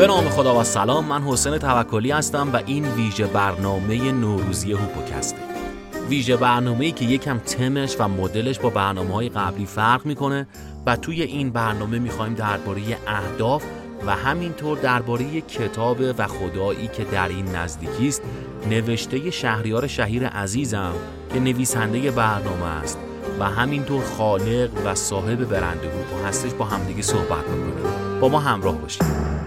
به 0.00 0.06
نام 0.06 0.28
خدا 0.28 0.60
و 0.60 0.64
سلام. 0.64 1.04
من 1.04 1.22
حسین 1.22 1.58
توکلی 1.58 2.10
هستم 2.10 2.52
و 2.52 2.60
این 2.66 2.84
ویژه 2.84 3.26
برنامه 3.26 4.12
نوروزی 4.12 4.72
هوپوکسته 4.72 5.38
ویژه 6.08 6.36
برنامه 6.36 6.84
ای 6.84 6.92
که 6.92 7.04
یکم 7.04 7.38
تمش 7.38 7.96
و 7.98 8.08
مدلش 8.08 8.58
با 8.58 8.70
برنامه 8.70 9.14
های 9.14 9.28
قبلی 9.28 9.66
فرق 9.66 10.06
می‌کنه 10.06 10.46
و 10.86 10.96
توی 10.96 11.22
این 11.22 11.50
برنامه 11.50 11.98
می‌خوایم 11.98 12.34
درباره 12.34 12.82
اهداف 13.06 13.64
و 14.06 14.16
همینطور 14.16 14.78
درباره 14.78 15.40
کتاب 15.40 15.96
و 16.18 16.26
خدایی 16.26 16.88
که 16.88 17.04
در 17.04 17.28
این 17.28 17.56
نزدیکی 17.56 18.08
است 18.08 18.22
نوشته 18.70 19.30
شهریار 19.30 19.86
شهیر 19.86 20.26
عزیزم 20.26 20.92
که 21.32 21.40
نویسنده 21.40 22.10
برنامه 22.10 22.66
است 22.66 22.98
و 23.40 23.44
همینطور 23.44 24.02
خالق 24.18 24.70
و 24.84 24.94
صاحب 24.94 25.44
برند 25.44 25.80
هوپو 25.84 26.26
هستش 26.26 26.50
با 26.50 26.64
همدیگه 26.64 27.02
صحبت 27.02 27.48
می‌کنیم. 27.48 28.20
با 28.20 28.28
ما 28.28 28.40
همراه 28.40 28.78
باشید. 28.78 29.39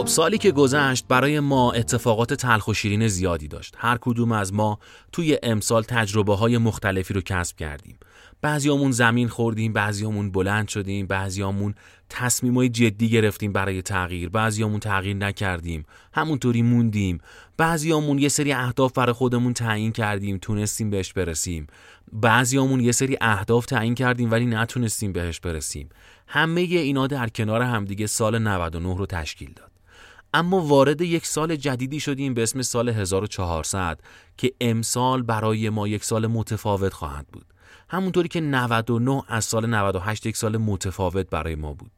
خب 0.00 0.06
سالی 0.06 0.38
که 0.38 0.52
گذشت 0.52 1.04
برای 1.08 1.40
ما 1.40 1.72
اتفاقات 1.72 2.34
تلخ 2.34 2.68
و 2.68 2.74
شیرین 2.74 3.08
زیادی 3.08 3.48
داشت. 3.48 3.74
هر 3.78 3.98
کدوم 4.00 4.32
از 4.32 4.52
ما 4.54 4.78
توی 5.12 5.38
امسال 5.42 5.82
تجربه 5.82 6.34
های 6.34 6.58
مختلفی 6.58 7.14
رو 7.14 7.20
کسب 7.20 7.56
کردیم. 7.56 7.98
بعضیامون 8.42 8.90
زمین 8.90 9.28
خوردیم 9.28 9.72
بعضیامون 9.72 10.30
بلند 10.30 10.68
شدیم 10.68 11.06
بعضیامون 11.06 11.74
تصمیمای 12.08 12.68
جدی 12.68 13.08
گرفتیم 13.08 13.52
برای 13.52 13.82
تغییر 13.82 14.28
بعضیامون 14.28 14.80
تغییر 14.80 15.16
نکردیم 15.16 15.84
همونطوری 16.12 16.62
موندیم. 16.62 17.18
بعضیامون 17.56 18.18
یه 18.18 18.28
سری 18.28 18.52
اهداف 18.52 18.92
برای 18.92 19.12
خودمون 19.12 19.52
تعیین 19.52 19.92
کردیم 19.92 20.38
تونستیم 20.38 20.90
بهش 20.90 21.12
برسیم. 21.12 21.66
بعضیامون 22.12 22.80
یه 22.80 22.92
سری 22.92 23.16
اهداف 23.20 23.66
تعیین 23.66 23.94
کردیم 23.94 24.30
ولی 24.30 24.46
نتونستیم 24.46 25.12
بهش 25.12 25.40
برسیم. 25.40 25.88
همه 26.26 26.60
اینا 26.60 27.06
در 27.06 27.28
کنار 27.28 27.62
همدیگه 27.62 28.06
سال 28.06 28.38
99 28.38 28.96
رو 28.96 29.06
تشکیل 29.06 29.52
داد. 29.52 29.69
اما 30.34 30.60
وارد 30.60 31.00
یک 31.00 31.26
سال 31.26 31.56
جدیدی 31.56 32.00
شدیم 32.00 32.34
به 32.34 32.42
اسم 32.42 32.62
سال 32.62 32.88
1400 32.88 34.00
که 34.36 34.52
امسال 34.60 35.22
برای 35.22 35.70
ما 35.70 35.88
یک 35.88 36.04
سال 36.04 36.26
متفاوت 36.26 36.92
خواهد 36.92 37.26
بود. 37.32 37.46
همونطوری 37.88 38.28
که 38.28 38.40
99 38.40 39.22
از 39.28 39.44
سال 39.44 39.66
98 39.66 40.26
یک 40.26 40.36
سال 40.36 40.56
متفاوت 40.56 41.30
برای 41.30 41.54
ما 41.54 41.72
بود. 41.72 41.90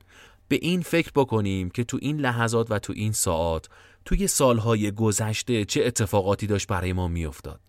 به 0.48 0.58
این 0.62 0.82
فکر 0.82 1.10
بکنیم 1.14 1.70
که 1.70 1.84
تو 1.84 1.98
این 2.02 2.20
لحظات 2.20 2.70
و 2.70 2.78
تو 2.78 2.92
این 2.96 3.12
ساعات 3.12 3.68
توی 4.04 4.26
سالهای 4.26 4.90
گذشته 4.90 5.64
چه 5.64 5.84
اتفاقاتی 5.84 6.46
داشت 6.46 6.66
برای 6.66 6.92
ما 6.92 7.08
میافتاد. 7.08 7.60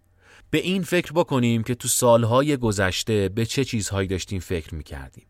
به 0.50 0.58
این 0.58 0.84
فکر 0.84 1.12
بکنیم 1.12 1.64
که 1.64 1.76
تو 1.76 1.88
سالهای 1.88 2.58
گذشته 2.58 3.30
به 3.30 3.46
چه 3.46 3.66
چیزهایی 3.66 4.08
داشتیم 4.08 4.40
فکر 4.40 4.76
می‌کردیم. 4.76 5.26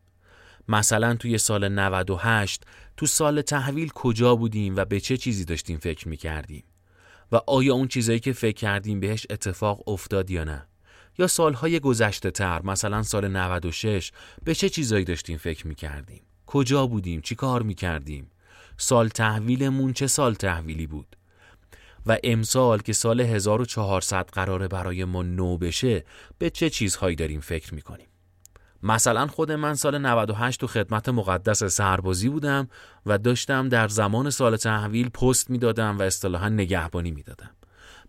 مثلا 0.68 1.16
توی 1.16 1.38
سال 1.38 1.69
98 1.69 2.63
تو 2.97 3.06
سال 3.06 3.41
تحویل 3.41 3.90
کجا 3.90 4.35
بودیم 4.35 4.75
و 4.75 4.85
به 4.85 5.00
چه 5.00 5.18
چیزی 5.18 5.46
داشتیم 5.46 5.78
فکر 5.78 6.07
می‌کردیم؟ 6.07 6.63
و 7.31 7.35
آیا 7.47 7.74
اون 7.74 7.88
چیزایی 7.88 8.19
که 8.19 8.34
فکر 8.34 8.56
کردیم 8.56 9.00
بهش 9.00 9.28
اتفاق 9.29 9.90
افتاد 9.90 10.31
یا 10.31 10.44
نه؟ 10.44 10.68
یا 11.18 11.28
سالهای 11.28 11.79
گذشته 11.79 12.31
تر 12.31 12.62
مثلا 12.62 13.03
سال 13.03 13.28
96 13.28 14.12
به 14.44 14.56
چه 14.56 14.69
چیزایی 14.69 15.06
داشتیم 15.06 15.38
فکر 15.38 15.68
می‌کردیم؟ 15.68 16.22
کجا 16.46 16.88
بودیم؟ 16.88 17.22
چی 17.22 17.35
کار 17.35 17.62
می‌کردیم؟ 17.62 18.31
سال 18.78 19.07
تحویلمون 19.07 19.94
چه 19.94 20.07
سال 20.07 20.34
تحویلی 20.34 20.88
بود؟ 20.88 21.16
و 22.06 22.18
امسال 22.24 22.80
که 22.80 22.94
سال 22.94 23.22
1400 23.22 24.30
قراره 24.30 24.68
برای 24.68 25.06
ما 25.06 25.24
نو 25.24 25.57
بشه 25.57 26.06
به 26.38 26.50
چه 26.50 26.69
چیزهایی 26.69 27.16
داریم 27.16 27.40
فکر 27.40 27.74
می‌کنیم؟ 27.74 28.07
مثلا 28.83 29.27
خود 29.27 29.51
من 29.51 29.75
سال 29.75 29.97
98 29.97 30.59
تو 30.59 30.67
خدمت 30.67 31.09
مقدس 31.09 31.63
سربازی 31.63 32.29
بودم 32.29 32.67
و 33.05 33.17
داشتم 33.17 33.69
در 33.69 33.88
زمان 33.88 34.29
سال 34.29 34.57
تحویل 34.57 35.09
پست 35.09 35.49
می‌دادم 35.49 35.99
و 35.99 36.01
اصطلاحا 36.01 36.49
نگهبانی 36.49 37.11
می‌دادم. 37.11 37.49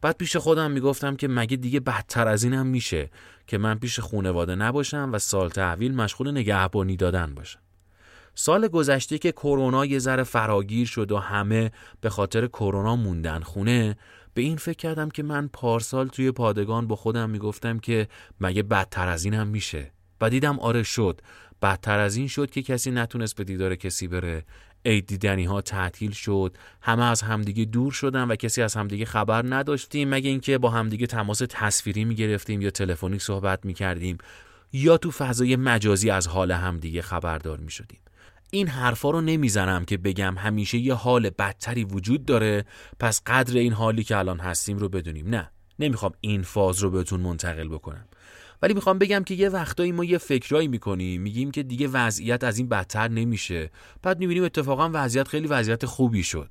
بعد 0.00 0.16
پیش 0.16 0.36
خودم 0.36 0.70
می‌گفتم 0.70 1.16
که 1.16 1.28
مگه 1.28 1.56
دیگه 1.56 1.80
بدتر 1.80 2.28
از 2.28 2.44
اینم 2.44 2.66
میشه 2.66 3.10
که 3.46 3.58
من 3.58 3.78
پیش 3.78 4.00
خونواده 4.00 4.54
نباشم 4.54 5.10
و 5.12 5.18
سال 5.18 5.48
تحویل 5.48 5.94
مشغول 5.94 6.30
نگهبانی 6.30 6.96
دادن 6.96 7.34
باشم. 7.34 7.60
سال 8.34 8.68
گذشته 8.68 9.18
که 9.18 9.32
کرونا 9.32 9.86
یه 9.86 9.98
ذره 9.98 10.22
فراگیر 10.22 10.86
شد 10.86 11.12
و 11.12 11.18
همه 11.18 11.72
به 12.00 12.10
خاطر 12.10 12.46
کرونا 12.46 12.96
موندن 12.96 13.40
خونه 13.40 13.96
به 14.34 14.42
این 14.42 14.56
فکر 14.56 14.76
کردم 14.76 15.08
که 15.08 15.22
من 15.22 15.48
پارسال 15.52 16.08
توی 16.08 16.32
پادگان 16.32 16.86
با 16.86 16.96
خودم 16.96 17.30
می‌گفتم 17.30 17.78
که 17.78 18.08
مگه 18.40 18.62
بدتر 18.62 19.08
از 19.08 19.24
اینم 19.24 19.46
میشه. 19.46 19.92
و 20.24 20.30
دیدم 20.30 20.58
آره 20.58 20.82
شد. 20.82 21.20
بدتر 21.62 21.98
از 21.98 22.16
این 22.16 22.28
شد 22.28 22.50
که 22.50 22.62
کسی 22.62 22.90
نتونست 22.90 23.36
به 23.36 23.44
دیدار 23.44 23.74
کسی 23.74 24.08
بره. 24.08 24.44
عید 24.84 25.06
دیدنی 25.06 25.44
ها 25.44 25.60
تعطیل 25.60 26.10
شد. 26.10 26.56
همه 26.82 27.04
از 27.04 27.22
همدیگه 27.22 27.64
دور 27.64 27.92
شدن 27.92 28.28
و 28.28 28.36
کسی 28.36 28.62
از 28.62 28.74
همدیگه 28.74 29.04
خبر 29.04 29.44
نداشتیم 29.48 30.08
مگه 30.08 30.30
اینکه 30.30 30.58
با 30.58 30.70
همدیگه 30.70 31.06
تماس 31.06 31.42
تصویری 31.48 32.04
می‌گرفتیم 32.04 32.62
یا 32.62 32.70
تلفنی 32.70 33.18
صحبت 33.18 33.64
می‌کردیم 33.64 34.18
یا 34.72 34.96
تو 34.96 35.10
فضای 35.10 35.56
مجازی 35.56 36.10
از 36.10 36.26
حال 36.26 36.52
همدیگه 36.52 37.02
خبردار 37.02 37.58
می‌شدیم. 37.58 38.00
این 38.50 38.68
حرفا 38.68 39.10
رو 39.10 39.20
نمی‌زنم 39.20 39.84
که 39.84 39.96
بگم 39.96 40.38
همیشه 40.38 40.78
یه 40.78 40.94
حال 40.94 41.30
بدتری 41.30 41.84
وجود 41.84 42.24
داره 42.24 42.64
پس 43.00 43.22
قدر 43.26 43.56
این 43.56 43.72
حالی 43.72 44.04
که 44.04 44.16
الان 44.16 44.40
هستیم 44.40 44.78
رو 44.78 44.88
بدونیم. 44.88 45.28
نه 45.28 45.50
نمی‌خوام 45.78 46.12
این 46.20 46.42
فاز 46.42 46.80
رو 46.80 46.90
بهتون 46.90 47.20
منتقل 47.20 47.68
بکنم. 47.68 48.04
ولی 48.62 48.74
می‌خوام 48.74 48.98
بگم 48.98 49.24
که 49.24 49.34
یه 49.34 49.48
وقتایی 49.48 49.92
ما 49.92 50.04
یه 50.04 50.18
فکرایی 50.18 50.68
می‌کنیم 50.68 51.22
میگیم 51.22 51.50
که 51.50 51.62
دیگه 51.62 51.88
وضعیت 51.88 52.44
از 52.44 52.58
این 52.58 52.68
بدتر 52.68 53.08
نمیشه. 53.08 53.70
بعد 54.02 54.18
می‌بینیم 54.18 54.44
اتفاقا 54.44 54.90
وضعیت 54.92 55.28
خیلی 55.28 55.46
وضعیت 55.46 55.86
خوبی 55.86 56.22
شد. 56.22 56.50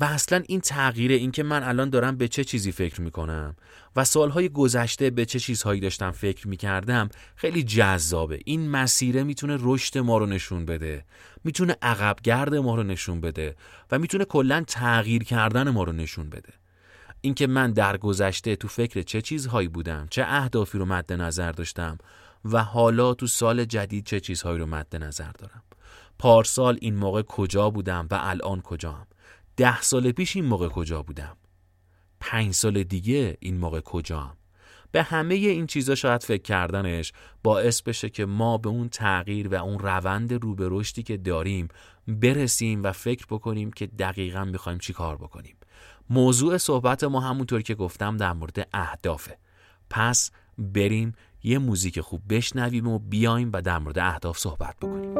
و 0.00 0.04
اصلا 0.04 0.42
این 0.48 0.60
تغییره 0.60 1.14
این 1.14 1.30
که 1.30 1.42
من 1.42 1.62
الان 1.62 1.90
دارم 1.90 2.16
به 2.16 2.28
چه 2.28 2.44
چیزی 2.44 2.72
فکر 2.72 3.00
می‌کنم 3.00 3.56
و 3.96 4.04
سالهای 4.04 4.48
گذشته 4.48 5.10
به 5.10 5.24
چه 5.24 5.38
چیزهایی 5.38 5.80
داشتم 5.80 6.10
فکر 6.10 6.48
می‌کردم 6.48 7.08
خیلی 7.36 7.62
جذابه. 7.62 8.40
این 8.44 8.70
مسیره 8.70 9.22
می‌تونه 9.22 9.58
رشد 9.60 9.98
ما 9.98 10.18
رو 10.18 10.26
نشون 10.26 10.66
بده 10.66 11.04
می‌تونه 11.44 11.76
عقبگرد 11.82 12.54
ما 12.54 12.74
رو 12.74 12.82
نشون 12.82 13.20
بده 13.20 13.56
و 13.90 13.98
می‌تونه 13.98 14.24
کلا 14.24 14.64
تغییر 14.66 15.24
کردن 15.24 15.70
ما 15.70 15.84
رو 15.84 15.92
نشون 15.92 16.30
بده. 16.30 16.52
اینکه 17.20 17.46
من 17.46 17.72
در 17.72 17.96
گذشته 17.96 18.56
تو 18.56 18.68
فکر 18.68 19.02
چه 19.02 19.22
چیزهایی 19.22 19.68
بودم 19.68 20.06
چه 20.10 20.24
اهدافی 20.26 20.78
رو 20.78 20.84
مد 20.84 21.12
نظر 21.12 21.52
داشتم 21.52 21.98
و 22.44 22.62
حالا 22.62 23.14
تو 23.14 23.26
سال 23.26 23.64
جدید 23.64 24.06
چه 24.06 24.20
چیزهایی 24.20 24.58
رو 24.58 24.66
مد 24.66 24.96
نظر 24.96 25.30
دارم. 25.30 25.62
پارسال 26.18 26.78
این 26.80 26.96
موقع 26.96 27.22
کجا 27.22 27.70
بودم 27.70 28.08
و 28.10 28.18
الان 28.22 28.60
کجام 28.60 29.06
ده 29.56 29.82
سال 29.82 30.12
پیش 30.12 30.36
این 30.36 30.44
موقع 30.44 30.68
کجا 30.68 31.02
بودم؟ 31.02 31.36
پنج 32.20 32.54
سال 32.54 32.82
دیگه 32.82 33.36
این 33.40 33.56
موقع 33.58 33.80
کجام 33.80 34.36
به 34.92 35.02
همه 35.02 35.34
این 35.34 35.66
چیزا 35.66 35.94
شاید 35.94 36.22
فکر 36.22 36.42
کردنش 36.42 37.12
باعث 37.42 37.82
بشه 37.82 38.08
که 38.10 38.26
ما 38.26 38.58
به 38.58 38.68
اون 38.68 38.88
تغییر 38.88 39.48
و 39.48 39.54
اون 39.54 39.78
روند 39.78 40.32
رو 40.32 40.54
به 40.54 40.68
رشدی 40.70 41.02
که 41.02 41.16
داریم 41.16 41.68
برسیم 42.08 42.82
و 42.82 42.92
فکر 42.92 43.26
بکنیم 43.30 43.72
که 43.72 43.86
دقیقا 43.86 44.44
می‌خوایم 44.44 44.78
چی 44.78 44.92
کار 44.92 45.16
بکنیم. 45.16 45.56
موضوع 46.10 46.56
صحبت 46.56 47.04
ما 47.04 47.20
همونطور 47.20 47.62
که 47.62 47.74
گفتم 47.74 48.16
در 48.16 48.32
مورد 48.32 48.68
اهدافه. 48.72 49.38
پس 49.90 50.30
بریم 50.58 51.14
یه 51.42 51.58
موزیک 51.58 52.00
خوب 52.00 52.22
بشنویم 52.28 52.86
و 52.88 52.98
بیایم 52.98 53.50
و 53.52 53.62
در 53.62 53.78
مورد 53.78 53.98
اهداف 53.98 54.38
صحبت 54.38 54.76
بکنیم. 54.76 55.14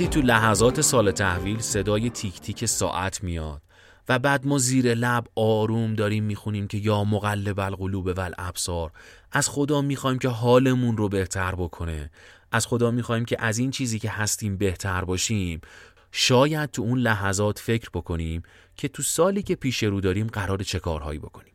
وقتی 0.00 0.08
تو 0.08 0.20
لحظات 0.20 0.80
سال 0.80 1.10
تحویل 1.10 1.58
صدای 1.58 2.10
تیک 2.10 2.40
تیک 2.40 2.66
ساعت 2.66 3.24
میاد 3.24 3.62
و 4.08 4.18
بعد 4.18 4.46
ما 4.46 4.58
زیر 4.58 4.94
لب 4.94 5.26
آروم 5.34 5.94
داریم 5.94 6.24
می‌خونیم 6.24 6.66
که 6.66 6.78
یا 6.78 7.04
مقلب 7.04 7.60
القلوب 7.60 8.06
و 8.06 8.20
الابصار 8.20 8.92
از 9.32 9.48
خدا 9.48 9.82
می‌خوایم 9.82 10.18
که 10.18 10.28
حالمون 10.28 10.96
رو 10.96 11.08
بهتر 11.08 11.54
بکنه. 11.54 12.10
از 12.52 12.66
خدا 12.66 12.90
می‌خوایم 12.90 13.24
که 13.24 13.36
از 13.38 13.58
این 13.58 13.70
چیزی 13.70 13.98
که 13.98 14.10
هستیم 14.10 14.56
بهتر 14.56 15.04
باشیم. 15.04 15.60
شاید 16.12 16.70
تو 16.70 16.82
اون 16.82 16.98
لحظات 16.98 17.58
فکر 17.58 17.90
بکنیم 17.94 18.42
که 18.76 18.88
تو 18.88 19.02
سالی 19.02 19.42
که 19.42 19.54
پیش 19.54 19.82
رو 19.82 20.00
داریم 20.00 20.26
قرار 20.26 20.62
چه 20.62 20.78
کارهایی 20.78 21.18
بکنیم. 21.18 21.49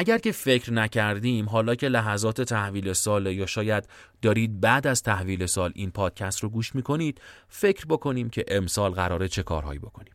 اگر 0.00 0.18
که 0.18 0.32
فکر 0.32 0.72
نکردیم 0.72 1.48
حالا 1.48 1.74
که 1.74 1.88
لحظات 1.88 2.40
تحویل 2.40 2.92
سال 2.92 3.26
یا 3.26 3.46
شاید 3.46 3.88
دارید 4.22 4.60
بعد 4.60 4.86
از 4.86 5.02
تحویل 5.02 5.46
سال 5.46 5.72
این 5.74 5.90
پادکست 5.90 6.40
رو 6.40 6.48
گوش 6.48 6.74
می‌کنید 6.74 7.20
فکر 7.48 7.86
بکنیم 7.86 8.30
که 8.30 8.44
امسال 8.48 8.90
قراره 8.90 9.28
چه 9.28 9.42
کارهایی 9.42 9.78
بکنیم. 9.78 10.12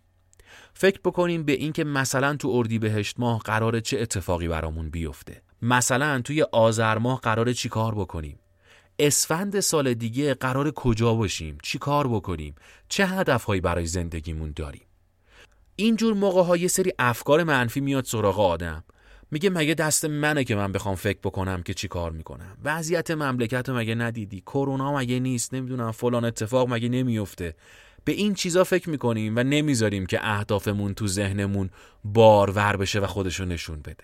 فکر 0.74 1.00
بکنیم 1.04 1.44
به 1.44 1.52
اینکه 1.52 1.84
مثلا 1.84 2.36
تو 2.36 2.50
اردیبهشت 2.50 3.20
ماه 3.20 3.40
قراره 3.40 3.82
چه 3.82 4.00
اتفاقی 4.00 4.48
برامون 4.48 4.90
بیفته. 4.90 5.42
مثلا 5.62 6.22
توی 6.22 6.42
آذر 6.42 6.98
ماه 6.98 7.22
قراره 7.22 7.54
چی 7.54 7.70
کار 7.70 7.96
بکنیم؟ 7.96 8.40
اسفند 9.00 9.60
سال 9.60 9.94
دیگه 9.94 10.34
قرار 10.34 10.72
کجا 10.72 11.14
باشیم؟ 11.14 11.58
چی 11.64 11.78
کار 11.78 12.08
بکنیم؟ 12.08 12.56
چه 12.90 13.06
هدفهایی 13.06 13.62
برای 13.62 13.86
زندگیمون 13.86 14.54
داریم؟ 14.56 14.86
اینجور 15.76 16.14
موقع 16.14 16.44
ها 16.44 16.58
یه 16.58 16.68
سری 16.68 16.92
افکار 17.00 17.44
منفی 17.44 17.82
میاد 17.82 18.06
سراغ 18.06 18.40
آدم. 18.40 18.84
میگه 19.34 19.50
مگه 19.50 19.74
دست 19.74 20.06
منه 20.06 20.44
که 20.44 20.56
من 20.56 20.72
بخوام 20.72 20.96
فکر 20.96 21.20
بکنم 21.24 21.64
که 21.64 21.74
چی 21.74 21.88
کار 21.88 22.12
می‌کنم؟ 22.12 22.58
وضعیت 22.64 23.12
مملکت 23.12 23.70
مگه 23.70 23.96
ندیدی؟ 23.96 24.42
کرونا 24.42 24.98
مگه 24.98 25.20
نیست؟ 25.20 25.54
نمی‌دونم 25.54 25.92
فلان 25.92 26.26
اتفاق 26.26 26.74
مگه 26.74 26.90
نمیفته 26.90 27.56
به 28.06 28.12
این 28.12 28.34
چیزا 28.34 28.64
فکر 28.64 28.90
می‌کنیم 28.90 29.34
و 29.36 29.44
نمی‌ذاریم 29.44 30.06
که 30.06 30.20
اهدافمون 30.22 30.94
تو 30.94 31.08
ذهنمون 31.08 31.70
بارور 32.04 32.78
بشه 32.78 33.00
و 33.00 33.08
خودشو 33.08 33.46
نشون 33.46 33.80
بده. 33.80 34.04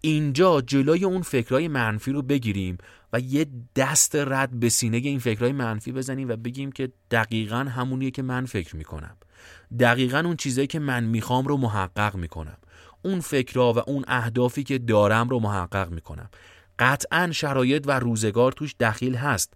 اینجا 0.00 0.60
جلوی 0.60 1.04
اون 1.04 1.22
فکرای 1.22 1.68
منفی 1.68 2.12
رو 2.12 2.22
بگیریم 2.22 2.78
و 3.12 3.20
یه 3.20 3.46
دست 3.76 4.16
رد 4.16 4.50
به 4.50 4.68
سینه 4.68 4.96
این 4.96 5.18
فکرای 5.18 5.52
منفی 5.52 5.92
بزنیم 5.92 6.28
و 6.28 6.36
بگیم 6.36 6.72
که 6.72 6.92
دقیقا 7.10 7.56
همونیه 7.56 8.10
که 8.10 8.22
من 8.22 8.46
فکر 8.46 8.76
می‌کنم. 8.76 9.16
دقیقا 9.80 10.18
اون 10.18 10.36
چیزایی 10.36 10.66
که 10.66 10.78
من 10.78 11.04
می‌خوام 11.04 11.46
رو 11.46 11.56
محقق 11.56 12.16
می‌کنم. 12.16 12.56
اون 13.02 13.20
فکرها 13.20 13.72
و 13.72 13.78
اون 13.78 14.04
اهدافی 14.08 14.62
که 14.62 14.78
دارم 14.78 15.28
رو 15.28 15.40
محقق 15.40 15.90
می‌کنم. 15.90 16.30
قطعا 16.78 17.32
شرایط 17.32 17.84
و 17.86 17.98
روزگار 17.98 18.52
توش 18.52 18.74
دخیل 18.80 19.14
هست. 19.14 19.54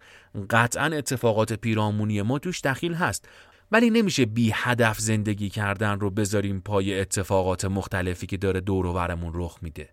قطعا 0.51 0.85
اتفاقات 0.85 1.53
پیرامونی 1.53 2.23
ما 2.23 2.39
توش 2.39 2.61
دخیل 2.61 2.95
هست. 2.95 3.29
ولی 3.73 3.91
نمیشه 3.91 4.27
بی 4.27 4.51
هدف 4.55 4.99
زندگی 4.99 5.49
کردن 5.49 6.01
رو 6.01 6.11
بذاریم 6.11 6.61
پای 6.61 7.01
اتفاقات 7.01 7.65
مختلفی 7.65 8.27
که 8.27 8.37
داره 8.37 8.61
دور 8.61 8.87
و 8.87 8.93
برمون 8.93 9.33
رخ 9.35 9.59
میده. 9.63 9.89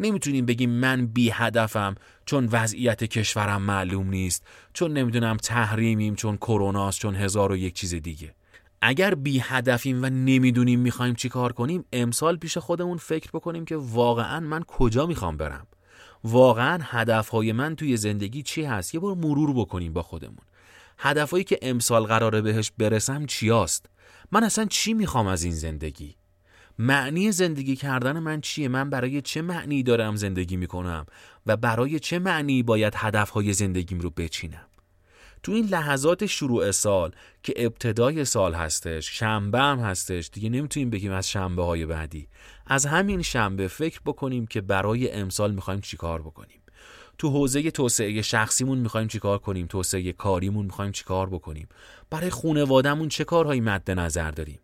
نمی‌تونیم 0.00 0.46
بگیم 0.46 0.70
من 0.70 1.06
بی 1.06 1.30
هدفم 1.30 1.94
چون 2.26 2.48
وضعیت 2.52 3.04
کشورم 3.04 3.62
معلوم 3.62 4.08
نیست 4.08 4.46
چون 4.72 4.92
نمی‌دونم 4.92 5.36
تحریمیم 5.36 6.14
چون 6.14 6.36
کروناست 6.36 7.00
چون 7.00 7.14
هزار 7.14 7.52
و 7.52 7.56
یک 7.56 7.74
چیز 7.74 7.94
دیگه. 7.94 8.34
اگر 8.82 9.14
بی 9.14 9.38
هدفیم 9.38 10.02
و 10.02 10.06
نمی‌دونیم 10.06 10.80
می‌خوایم 10.80 11.14
چی 11.14 11.28
کار 11.28 11.52
کنیم 11.52 11.84
امسال 11.92 12.36
پیش 12.36 12.58
خودمون 12.58 12.98
فکر 12.98 13.30
بکنیم 13.32 13.64
که 13.64 13.76
واقعا 13.76 14.40
من 14.40 14.62
کجا 14.62 15.06
می‌خوام 15.06 15.36
برم؟ 15.36 15.66
واقعا 16.24 16.78
هدفهای 16.82 17.52
من 17.52 17.76
توی 17.76 17.96
زندگی 17.96 18.42
چی 18.42 18.64
هست؟ 18.64 18.94
یه 18.94 19.00
بار 19.00 19.14
مرور 19.14 19.52
بکنیم 19.52 19.92
با 19.92 20.02
خودمون. 20.02 20.38
هدفهایی 20.98 21.44
که 21.44 21.58
امسال 21.62 22.04
قراره 22.04 22.40
بهش 22.40 22.72
برسم 22.78 23.26
چیاست؟ 23.26 23.86
من 24.32 24.44
اصلا 24.44 24.64
چی 24.64 24.94
می‌خوام 24.94 25.26
از 25.26 25.42
این 25.42 25.54
زندگی؟ 25.54 26.16
معنی 26.78 27.32
زندگی 27.32 27.76
کردن 27.76 28.18
من 28.18 28.40
چیه؟ 28.40 28.68
من 28.68 28.90
برای 28.90 29.22
چه 29.22 29.42
معنی 29.42 29.82
دارم 29.82 30.16
زندگی 30.16 30.56
می‌کنم؟ 30.56 31.06
و 31.46 31.56
برای 31.56 31.98
چه 31.98 32.18
معنی 32.18 32.62
باید 32.62 32.92
هدفهای 32.96 33.52
زندگیم 33.52 34.00
رو 34.00 34.10
بچینم؟ 34.10 34.66
تو 35.46 35.52
این 35.52 35.66
لحظات 35.66 36.26
شروع 36.26 36.70
سال 36.70 37.12
که 37.42 37.52
ابتدای 37.56 38.24
سال 38.24 38.54
هستش 38.54 39.18
شنبه 39.18 39.58
هم 39.58 39.78
هستش 39.78 40.30
دیگه 40.32 40.48
نمی‌تونیم 40.48 40.90
بگیم 40.90 41.12
از 41.12 41.30
شنبه 41.30 41.64
های 41.64 41.86
بعدی. 41.86 42.28
از 42.66 42.86
همین 42.86 43.22
شنبه 43.22 43.68
فکر 43.68 44.00
بکنیم 44.06 44.46
که 44.46 44.60
برای 44.60 45.12
امسال 45.12 45.54
می‌خوایم 45.54 45.80
چیکار 45.80 46.22
بکنیم. 46.22 46.60
تو 47.18 47.30
حوزه 47.30 47.70
توسعه 47.70 48.22
شخصیمون 48.22 48.78
می‌خوایم 48.78 49.08
چیکار 49.08 49.38
کنیم 49.38 49.66
توسعه 49.66 50.12
کاریمون 50.12 50.64
می‌خوایم 50.64 50.92
چیکار 50.92 51.28
بکنیم. 51.28 51.68
برای 52.10 52.30
خونوادهمون 52.30 53.08
چه 53.08 53.24
کارهایی 53.24 53.60
مد 53.60 53.90
نظر 53.90 54.30
داریم؟ 54.30 54.58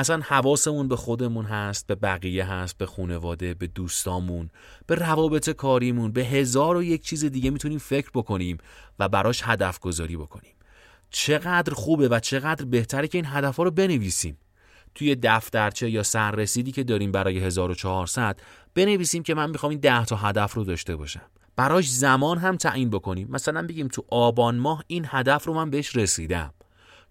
اصلا 0.00 0.20
حواسمون 0.24 0.88
به 0.88 0.96
خودمون 0.96 1.44
هست 1.44 1.86
به 1.86 1.94
بقیه 1.94 2.44
هست 2.44 2.78
به 2.78 2.86
خونواده 2.86 3.54
به 3.54 3.66
دوستامون 3.66 4.50
به 4.86 4.94
روابط 4.94 5.50
کاریمون 5.50 6.12
به 6.12 6.24
هزار 6.24 6.76
و 6.76 6.82
یک 6.82 7.02
چیز 7.02 7.24
دیگه 7.24 7.50
می‌تونیم 7.50 7.78
فکر 7.78 8.10
بکنیم 8.14 8.58
و 8.98 9.08
براش 9.08 9.42
هدف 9.44 9.78
گذاری 9.78 10.16
بکنیم. 10.16 10.52
چقدر 11.10 11.74
خوبه 11.74 12.08
و 12.08 12.20
چقدر 12.20 12.64
بهتره 12.64 13.08
که 13.08 13.18
این 13.18 13.26
هدف 13.28 13.56
ها 13.56 13.62
رو 13.62 13.70
بنویسیم. 13.70 14.38
توی 14.94 15.16
دفترچه 15.22 15.90
یا 15.90 16.02
سررسیدی 16.02 16.72
که 16.72 16.84
داریم 16.84 17.12
برای 17.12 17.38
1400 17.38 18.40
بنویسیم 18.74 19.22
که 19.22 19.34
من 19.34 19.50
می‌خوام 19.50 19.70
این 19.70 19.80
10 19.80 20.04
تا 20.04 20.16
هدف 20.16 20.54
رو 20.54 20.64
داشته 20.64 20.96
باشم. 20.96 21.22
براش 21.56 21.90
زمان 21.90 22.38
هم 22.38 22.56
تعیین 22.56 22.90
بکنیم. 22.90 23.28
مثلا 23.30 23.66
بگیم 23.66 23.88
تو 23.88 24.04
آبان 24.08 24.56
ماه 24.56 24.84
این 24.86 25.06
هدف 25.08 25.44
رو 25.44 25.54
من 25.54 25.70
بهش 25.70 25.96
رسیدم. 25.96 26.54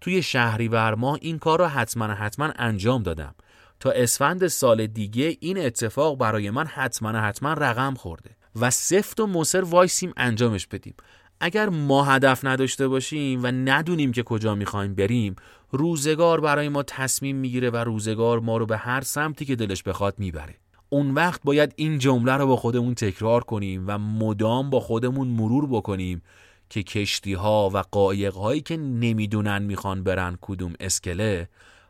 توی 0.02 0.24
شهریور 0.24 0.96
ماه 0.96 1.18
این 1.22 1.40
کار 1.40 1.60
رو 1.60 1.66
حتما 1.66 2.08
حتما 2.08 2.54
انجام 2.56 3.04
دادم. 3.04 3.36
تا 3.80 3.92
اسفند 3.92 4.48
سال 4.48 4.88
دیگه 4.88 5.38
این 5.40 5.58
اتفاق 5.58 6.18
برای 6.18 6.50
من 6.50 6.66
حتما 6.66 7.10
حتما 7.10 7.54
رقم 7.54 7.94
خورده 7.94 8.30
و 8.56 8.70
سفت 8.70 9.20
و 9.20 9.28
مصر 9.28 9.64
وایسیم 9.64 10.14
انجامش 10.18 10.68
بدیم. 10.68 10.94
اگر 11.40 11.70
ما 11.70 12.04
هدف 12.04 12.46
نداشته 12.46 12.88
باشیم 12.88 13.44
و 13.44 13.48
ندونیم 13.48 14.12
که 14.12 14.24
کجا 14.24 14.56
می‌خوایم 14.56 14.96
بریم 14.96 15.36
روزگار 15.72 16.42
برای 16.42 16.70
ما 16.70 16.84
تصمیم 16.84 17.36
می‌گیره 17.36 17.70
و 17.70 17.76
روزگار 17.76 18.40
ما 18.40 18.58
رو 18.58 18.66
به 18.66 18.78
هر 18.78 19.02
سمتی 19.02 19.46
که 19.46 19.56
دلش 19.56 19.84
بخواد 19.84 20.14
می‌بره. 20.18 20.56
اون 20.90 21.12
وقت 21.12 21.42
باید 21.44 21.74
این 21.76 22.00
جمله 22.00 22.34
رو 22.34 22.48
با 22.48 22.56
خودمون 22.56 22.96
تکرار 22.96 23.44
کنیم 23.44 23.84
و 23.88 23.98
مدام 23.98 24.70
با 24.70 24.80
خودمون 24.80 25.28
مرور 25.28 25.68
بکنیم 25.68 26.22
که 26.70 26.84
کشتی 26.84 27.34
ها 27.34 27.70
و 27.74 27.78
قایق 27.92 28.34
هایی 28.34 28.62
که 28.62 28.78
نمی‌دونن 28.78 29.62
می‌خوان 29.62 30.04
برن 30.04 30.38
کدوم 30.42 30.74
اسکله 30.80 31.50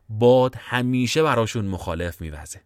باد 0.10 0.56
همیشه 0.58 1.24
براشون 1.24 1.66
مخالف 1.66 2.22
میوزه. 2.22 2.62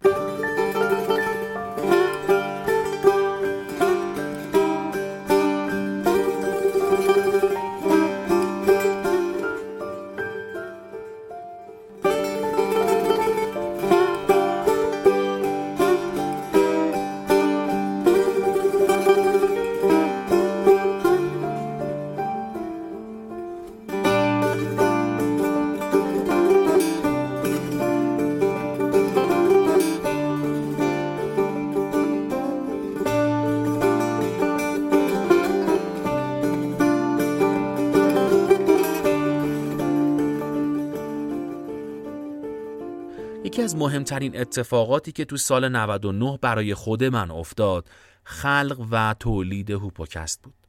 مهمترین 43.84 44.40
اتفاقاتی 44.40 45.12
که 45.12 45.26
تو 45.26 45.38
سال 45.38 45.70
99 45.70 46.40
برای 46.42 46.74
خود 46.74 47.04
من 47.04 47.32
افتاد 47.32 47.90
خلق 48.24 48.88
و 48.92 49.16
تولید 49.20 49.72
هوپوکست 49.72 50.42
بود. 50.44 50.63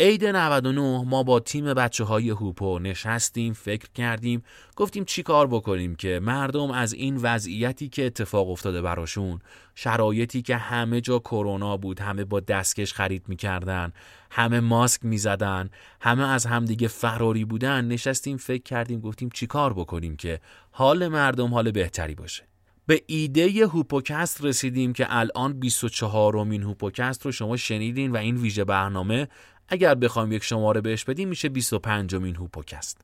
عید 0.00 0.24
99 0.24 1.04
ما 1.04 1.22
با 1.22 1.40
تیم 1.40 1.74
بچه 1.74 2.04
های 2.04 2.30
هوپو 2.30 2.78
نشستیم 2.78 3.52
فکر 3.52 3.88
کردیم 3.94 4.42
گفتیم 4.76 5.04
چی 5.04 5.22
کار 5.22 5.46
بکنیم 5.46 5.94
که 5.94 6.20
مردم 6.22 6.70
از 6.70 6.92
این 6.92 7.16
وضعیتی 7.16 7.88
که 7.88 8.06
اتفاق 8.06 8.50
افتاده 8.50 8.82
براشون 8.82 9.38
شرایطی 9.74 10.42
که 10.42 10.56
همه 10.56 11.00
جا 11.00 11.18
کرونا 11.18 11.76
بود 11.76 12.00
همه 12.00 12.24
با 12.24 12.40
دستکش 12.40 12.92
خرید 12.92 13.24
می‌کردن 13.28 13.92
همه 14.30 14.60
ماسک 14.60 15.04
می‌زدن 15.04 15.70
همه 16.00 16.28
از 16.28 16.46
همدیگه 16.46 16.88
فراری 16.88 17.44
بودن 17.44 17.84
نشستیم 17.84 18.36
فکر 18.36 18.62
کردیم 18.62 19.00
گفتیم 19.00 19.30
چی 19.34 19.46
کار 19.46 19.72
بکنیم 19.72 20.16
که 20.16 20.40
حال 20.70 21.08
مردم 21.08 21.54
حال 21.54 21.70
بهتری 21.70 22.14
باشه. 22.14 22.50
به 22.86 23.02
ایده 23.06 23.66
هوپوکست 23.66 24.44
رسیدیم 24.44 24.92
که 24.92 25.06
الان 25.08 25.60
24 25.60 26.32
رومین 26.32 26.62
هوپوکست 26.62 27.24
رو 27.24 27.32
شما 27.32 27.56
شنیدین 27.56 28.12
و 28.12 28.16
این 28.16 28.36
ویژه 28.36 28.64
برنامه 28.64 29.28
اگر 29.70 29.94
بخوایم 29.94 30.32
یک 30.32 30.44
شماره 30.44 30.80
بهش 30.80 31.04
بدیم 31.04 31.28
میشه 31.28 31.48
25 31.48 32.14
مین 32.14 32.36
هوپوکست. 32.36 33.00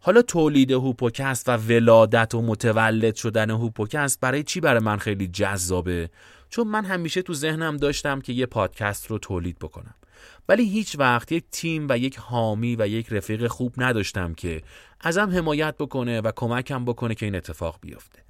حالا 0.00 0.22
تولید 0.22 0.70
هوپوکست 0.70 1.48
و 1.48 1.52
ولادت 1.56 2.34
و 2.34 2.42
متولد 2.42 3.14
شدن 3.14 3.50
هوپوکست 3.50 4.20
برای 4.20 4.42
چی 4.42 4.60
برای 4.60 4.80
من 4.80 4.96
خیلی 4.96 5.28
جذابه؟ 5.28 6.10
چون 6.50 6.68
من 6.68 6.84
همیشه 6.84 7.22
تو 7.22 7.34
ذهنم 7.34 7.76
داشتم 7.76 8.20
که 8.20 8.32
یه 8.32 8.46
پادکست 8.46 9.06
رو 9.06 9.18
تولید 9.18 9.58
بکنم. 9.58 9.94
ولی 10.48 10.68
هیچ 10.68 10.96
وقت 10.98 11.32
یک 11.32 11.44
تیم 11.50 11.86
و 11.90 11.98
یک 11.98 12.16
حامی 12.18 12.76
و 12.76 12.88
یک 12.88 13.06
رفیق 13.10 13.46
خوب 13.46 13.74
نداشتم 13.76 14.34
که 14.34 14.62
ازم 15.00 15.30
حمایت 15.30 15.76
بکنه 15.76 16.20
و 16.20 16.32
کمکم 16.36 16.84
بکنه 16.84 17.14
که 17.14 17.26
این 17.26 17.34
اتفاق 17.34 17.78
بیفته. 17.80 18.23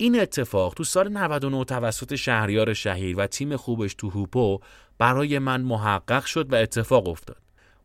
این 0.00 0.20
اتفاق 0.20 0.74
تو 0.74 0.84
سال 0.84 1.08
99 1.08 1.64
توسط 1.64 2.14
شهریار 2.14 2.74
شهیر 2.74 3.16
و 3.18 3.26
تیم 3.26 3.56
خوبش 3.56 3.94
تو 3.94 4.10
هوپو 4.10 4.60
برای 4.98 5.38
من 5.38 5.60
محقق 5.60 6.24
شد 6.24 6.52
و 6.52 6.56
اتفاق 6.56 7.08
افتاد. 7.08 7.36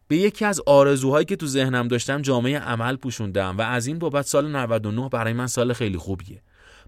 به 0.07 0.17
یکی 0.17 0.45
از 0.45 0.61
آرزوهایی 0.65 1.25
که 1.25 1.35
تو 1.35 1.47
ذهنم 1.47 1.87
داشتم 1.87 2.21
جامعه 2.21 2.59
عمل 2.59 2.95
پوشوندم 2.95 3.57
و 3.57 3.61
از 3.61 3.87
این 3.87 3.99
بابت 3.99 4.25
سال 4.25 4.55
99 4.55 5.09
برای 5.09 5.33
من 5.33 5.47
سال 5.47 5.73
خیلی 5.73 5.97
خوبیه. 5.97 6.41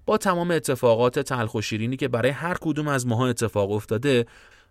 با 0.06 0.18
تمام 0.18 0.52
اتفاقات 0.52 1.20
تلخ 1.20 1.56
و 1.56 1.62
شیرینی 1.62 1.98
که 1.98 2.08
برای 2.08 2.32
هر 2.32 2.58
کدوم 2.62 2.88
از 2.88 3.08
ماها 3.08 3.28
اتفاق 3.28 3.72
افتاده 3.72 4.26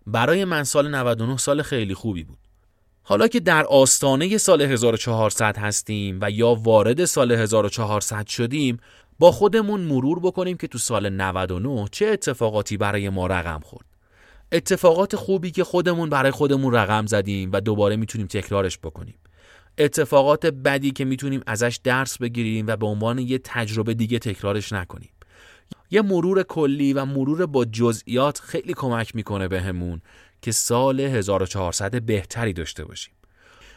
برای 0.07 0.45
من 0.45 0.63
سال 0.63 0.95
99 0.95 1.37
سال 1.37 1.61
خیلی 1.61 1.93
خوبی 1.93 2.23
بود. 2.23 2.37
حالا 3.03 3.27
که 3.27 3.39
در 3.39 3.65
آستانه 3.65 4.37
سال 4.37 4.61
1400 4.61 5.57
هستیم 5.57 6.19
و 6.21 6.31
یا 6.31 6.55
وارد 6.55 7.05
سال 7.05 7.31
1400 7.31 8.27
شدیم 8.27 8.79
با 9.19 9.31
خودمون 9.31 9.81
مرور 9.81 10.19
بکنیم 10.19 10.57
که 10.57 10.67
تو 10.67 10.77
سال 10.77 11.09
99 11.09 11.87
چه 11.91 12.05
اتفاقاتی 12.07 12.77
برای 12.77 13.09
ما 13.09 13.27
رقم 13.27 13.59
خورد. 13.59 13.85
اتفاقات 14.51 15.15
خوبی 15.15 15.51
که 15.51 15.63
خودمون 15.63 16.09
برای 16.09 16.31
خودمون 16.31 16.73
رقم 16.73 17.05
زدیم 17.05 17.49
و 17.53 17.61
دوباره 17.61 17.95
می‌تونیم 17.95 18.27
تکرارش 18.27 18.77
بکنیم. 18.77 19.15
اتفاقات 19.77 20.45
بدی 20.45 20.91
که 20.91 21.05
می‌تونیم 21.05 21.41
ازش 21.47 21.79
درس 21.83 22.17
بگیریم 22.17 22.67
و 22.67 22.75
به 22.75 22.85
عنوان 22.85 23.19
یه 23.19 23.39
تجربه 23.43 23.93
دیگه 23.93 24.19
تکرارش 24.19 24.73
نکنیم. 24.73 25.09
یه 25.91 26.01
مرور 26.01 26.43
کلی 26.43 26.93
و 26.93 27.05
مرور 27.05 27.45
با 27.45 27.65
جزئیات 27.65 28.39
خیلی 28.39 28.73
کمک 28.73 29.15
می‌کنه 29.15 29.47
بهمون 29.47 30.01
که 30.41 30.51
سال 30.51 30.99
1400 30.99 32.01
بهتری 32.01 32.53
داشته 32.53 32.85
باشیم. 32.85 33.13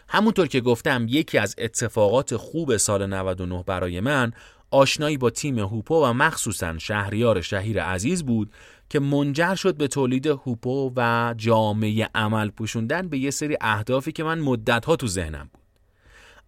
همونطور 0.08 0.46
که 0.46 0.60
گفتم 0.60 1.06
یکی 1.08 1.38
از 1.38 1.54
اتفاقات 1.58 2.36
خوب 2.36 2.76
سال 2.76 3.06
99 3.06 3.64
برای 3.66 4.00
من 4.00 4.32
آشنایی 4.70 5.16
با 5.16 5.30
تیم 5.30 5.58
هوپو 5.58 6.04
و 6.04 6.12
مخصوصا 6.12 6.78
شهریار 6.78 7.40
شهیر 7.40 7.82
عزیز 7.82 8.24
بود 8.24 8.52
که 8.90 9.00
منجر 9.00 9.54
شد 9.54 9.76
به 9.76 9.88
تولید 9.88 10.26
هوپو 10.26 10.92
و 10.96 11.34
جامعه 11.36 12.08
عمل 12.14 12.50
پوشوندن 12.50 13.08
به 13.08 13.18
یه 13.18 13.30
سری 13.30 13.56
اهدافی 13.60 14.12
که 14.12 14.24
من 14.24 14.38
مدتها 14.38 14.96
تو 14.96 15.06
ذهنم 15.06 15.50
بود. 15.52 15.60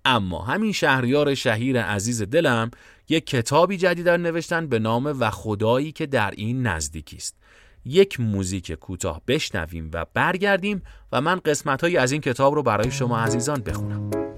اما 0.04 0.42
همین 0.42 0.72
شهریار 0.72 1.34
شهیر 1.34 1.82
عزیز 1.82 2.22
دلم 2.22 2.70
یک 3.08 3.26
کتابی 3.26 3.76
جدید 3.76 4.06
در 4.06 4.16
نوشتن 4.16 4.66
به 4.66 4.78
نام 4.78 5.06
و 5.06 5.30
خدایی 5.30 5.92
که 5.92 6.06
در 6.06 6.30
این 6.30 6.66
نزدیکی 6.66 7.16
است 7.16 7.36
یک 7.84 8.20
موزیک 8.20 8.72
کوتاه 8.72 9.22
بشنویم 9.28 9.90
و 9.92 10.06
برگردیم 10.14 10.82
و 11.12 11.20
من 11.20 11.40
قسمت 11.44 11.84
از 11.84 12.12
این 12.12 12.20
کتاب 12.20 12.54
رو 12.54 12.62
برای 12.62 12.90
شما 12.90 13.18
عزیزان 13.18 13.60
بخونم. 13.60 14.31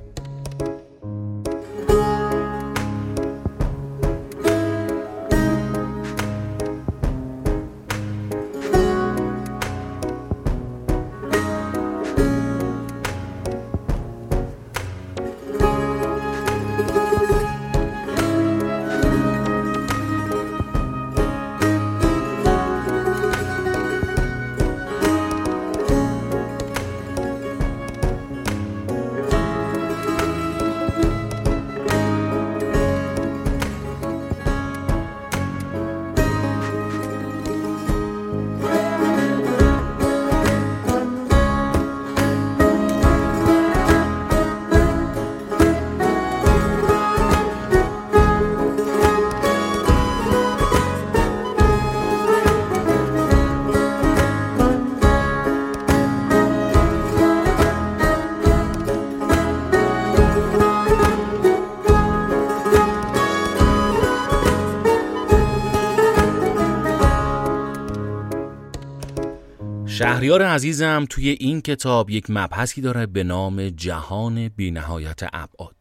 شهریار 70.05 70.43
عزیزم 70.43 71.07
توی 71.11 71.29
این 71.29 71.61
کتاب 71.61 72.11
یک 72.11 72.27
مبحثی 72.29 72.81
داره 72.81 73.07
به 73.07 73.25
نام 73.25 73.69
جهان 73.69 74.49
بینهایت 74.49 75.21
ابعاد. 75.33 75.77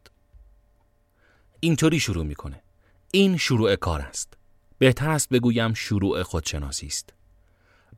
اینطوری 1.60 2.00
شروع 2.00 2.25
می‌کنه. 2.25 2.62
این 3.12 3.38
شروع 3.38 3.75
کار 3.75 4.01
است. 4.01 4.34
بهتر 4.77 5.10
است 5.10 5.30
بگویم 5.30 5.74
شروع 5.74 6.24
خودشناسی 6.24 6.88
است. 6.88 7.13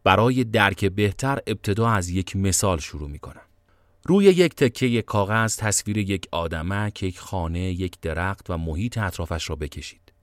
برای 0.04 0.44
درک 0.44 0.86
بهتر 0.86 1.40
ابتدا 1.48 1.90
از 1.90 2.10
یک 2.10 2.36
مثال 2.36 2.80
شروع 2.80 3.10
می‌کنم. 3.10 3.46
روی 4.04 4.26
یک 4.26 4.56
تکه 4.56 5.02
کاغذ 5.02 5.56
تصویر 5.58 5.98
یک 5.98 6.28
آدمک، 6.32 7.04
یک 7.04 7.20
خانه، 7.20 7.60
یک 7.60 8.00
درخت 8.02 8.50
و 8.50 8.58
محیط 8.58 8.98
اطرافش 8.98 9.50
را 9.50 9.56
بکشید. 9.56 10.14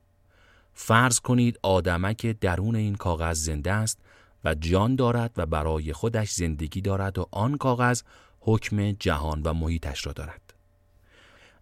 فرض 0.75 1.21
کنید 1.21 1.59
آدمک 1.63 2.27
درون 2.27 2.77
این 2.77 2.95
کاغذ 2.95 3.39
زنده 3.39 3.73
است 3.73 3.99
و 4.45 4.55
جان 4.55 4.97
دارد 4.97 5.31
و 5.37 5.47
برای 5.47 5.93
خودش 5.93 6.31
زندگی 6.31 6.81
دارد 6.81 7.19
و 7.19 7.29
آن 7.31 7.57
کاغذ 7.57 8.03
حکم 8.41 8.93
جهان 8.93 9.43
و 9.43 9.53
محیطش 9.53 10.07
را 10.07 10.13
دارد. 10.13 10.55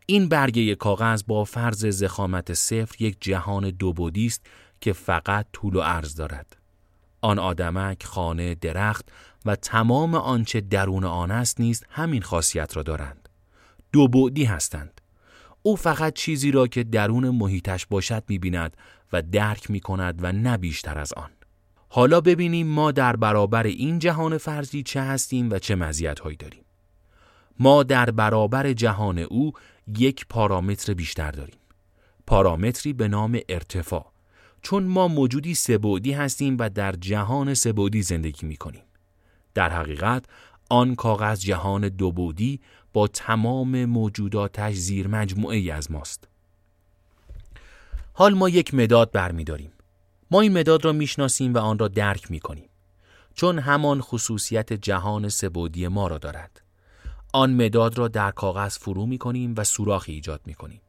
این 0.06 0.28
برگه 0.28 0.74
کاغذ 0.74 1.22
با 1.26 1.44
فرض 1.44 1.86
زخامت 1.86 2.54
صفر 2.54 3.02
یک 3.02 3.16
جهان 3.20 3.70
دوبودی 3.70 4.26
است 4.26 4.46
که 4.80 4.92
فقط 4.92 5.46
طول 5.52 5.76
و 5.76 5.80
عرض 5.80 6.14
دارد. 6.14 6.56
آن 7.20 7.38
آدمک، 7.38 8.04
خانه، 8.04 8.54
درخت 8.54 9.08
و 9.44 9.56
تمام 9.56 10.14
آنچه 10.14 10.60
درون 10.60 11.04
آن 11.04 11.30
است 11.30 11.60
نیست 11.60 11.86
همین 11.90 12.22
خاصیت 12.22 12.76
را 12.76 12.82
دارند. 12.82 13.28
دو 13.92 14.30
هستند. 14.46 15.00
او 15.62 15.76
فقط 15.76 16.14
چیزی 16.14 16.50
را 16.50 16.66
که 16.66 16.84
درون 16.84 17.30
محیطش 17.30 17.86
باشد 17.86 18.24
می‌بیند 18.28 18.76
و 19.12 19.22
درک 19.22 19.70
می 19.70 19.80
کند 19.80 20.18
و 20.22 20.32
نه 20.32 20.56
بیشتر 20.56 20.98
از 20.98 21.12
آن. 21.12 21.30
حالا 21.92 22.20
ببینیم 22.20 22.66
ما 22.66 22.92
در 22.92 23.16
برابر 23.16 23.66
این 23.66 23.98
جهان 23.98 24.38
فرضی 24.38 24.82
چه 24.82 25.00
هستیم 25.00 25.50
و 25.50 25.58
چه 25.58 25.74
مزیت‌هایی 25.74 26.36
داریم. 26.36 26.64
ما 27.58 27.82
در 27.82 28.10
برابر 28.10 28.72
جهان 28.72 29.18
او 29.18 29.52
یک 29.98 30.26
پارامتر 30.28 30.94
بیشتر 30.94 31.30
داریم. 31.30 31.60
پارامتری 32.26 32.92
به 32.92 33.08
نام 33.08 33.38
ارتفاع 33.48 34.12
چون 34.62 34.82
ما 34.82 35.08
موجودی 35.08 35.54
سبودی 35.54 36.12
هستیم 36.12 36.56
و 36.58 36.70
در 36.70 36.92
جهان 36.92 37.54
سبودی 37.54 38.02
زندگی 38.02 38.46
می 38.46 38.56
کنیم. 38.56 38.82
در 39.54 39.70
حقیقت 39.70 40.24
آن 40.68 40.94
کاغذ 40.94 41.40
جهان 41.40 41.88
دوبودی 41.88 42.60
با 42.92 43.08
تمام 43.08 43.84
موجوداتش 43.84 44.74
زیر 44.74 45.08
مجموعه 45.08 45.56
ای 45.56 45.70
از 45.70 45.90
ماست. 45.90 46.28
حال 48.12 48.34
ما 48.34 48.48
یک 48.48 48.74
مداد 48.74 49.12
برمیداریم. 49.12 49.72
ما 50.30 50.40
این 50.40 50.58
مداد 50.58 50.84
را 50.84 50.92
می‌شناسیم 50.92 51.54
و 51.54 51.58
آن 51.58 51.78
را 51.78 51.88
درک 51.88 52.30
می‌کنیم 52.30 52.68
چون 53.34 53.58
همان 53.58 54.00
خصوصیت 54.00 54.72
جهان 54.72 55.28
سبودی 55.28 55.88
ما 55.88 56.08
را 56.08 56.18
دارد. 56.18 56.62
آن 57.32 57.64
مداد 57.64 57.98
را 57.98 58.08
در 58.08 58.30
کاغذ 58.30 58.78
فرو 58.78 59.06
می‌کنیم 59.06 59.54
و 59.56 59.64
سوراخی 59.64 60.12
ایجاد 60.12 60.40
می‌کنیم. 60.46 60.80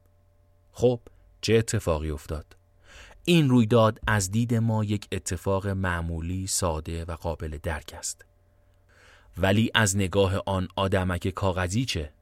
خب 0.71 0.99
چه 1.41 1.53
اتفاقی 1.53 2.09
افتاد؟ 2.09 2.45
این 3.25 3.49
رویداد 3.49 3.99
از 4.07 4.31
دید 4.31 4.53
ما 4.53 4.83
یک 4.83 5.07
اتفاق 5.11 5.67
معمولی 5.67 6.47
ساده 6.47 7.05
و 7.05 7.11
قابل 7.11 7.57
درک 7.63 7.95
است. 7.97 8.25
ولی 9.37 9.71
از 9.75 9.97
نگاه 9.97 10.41
آن 10.45 10.67
آدمک 10.75 11.27
کاغذی 11.27 11.85
چه؟ 11.85 12.13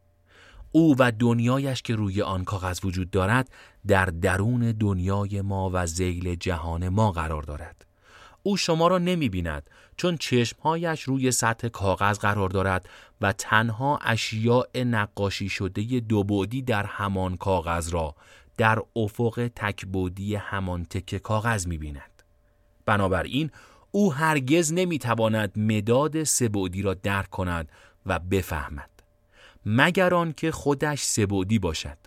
او 0.71 0.95
و 0.99 1.11
دنیایش 1.11 1.81
که 1.81 1.95
روی 1.95 2.21
آن 2.21 2.43
کاغذ 2.43 2.85
وجود 2.85 3.11
دارد 3.11 3.49
در 3.87 4.05
درون 4.05 4.71
دنیای 4.71 5.41
ما 5.41 5.69
و 5.73 5.85
زیل 5.85 6.35
جهان 6.35 6.89
ما 6.89 7.11
قرار 7.11 7.43
دارد 7.43 7.85
او 8.43 8.57
شما 8.57 8.87
را 8.87 8.97
نمی 8.97 9.29
بیند 9.29 9.69
چون 9.97 10.17
چشمهایش 10.17 11.01
روی 11.01 11.31
سطح 11.31 11.67
کاغذ 11.67 12.19
قرار 12.19 12.49
دارد 12.49 12.89
و 13.21 13.33
تنها 13.33 13.99
اشیاء 14.01 14.65
نقاشی 14.75 15.49
شده 15.49 15.99
دو 15.99 16.23
بعدی 16.23 16.61
در 16.61 16.85
همان 16.85 17.37
کاغذ 17.37 17.93
را 17.93 18.15
در 18.57 18.79
افق 18.95 19.49
تکبودی 19.55 20.35
همان 20.35 20.85
تکه 20.85 21.19
کاغذ 21.19 21.67
می 21.67 21.77
بیند. 21.77 22.23
بنابراین 22.85 23.51
او 23.91 24.13
هرگز 24.13 24.73
نمی 24.73 24.99
تواند 24.99 25.59
مداد 25.59 26.23
سبودی 26.23 26.81
را 26.81 26.93
درک 26.93 27.29
کند 27.29 27.71
و 28.05 28.19
بفهمد. 28.19 28.98
مگر 29.65 30.13
آنکه 30.13 30.51
خودش 30.51 31.01
سبودی 31.01 31.59
باشد. 31.59 31.97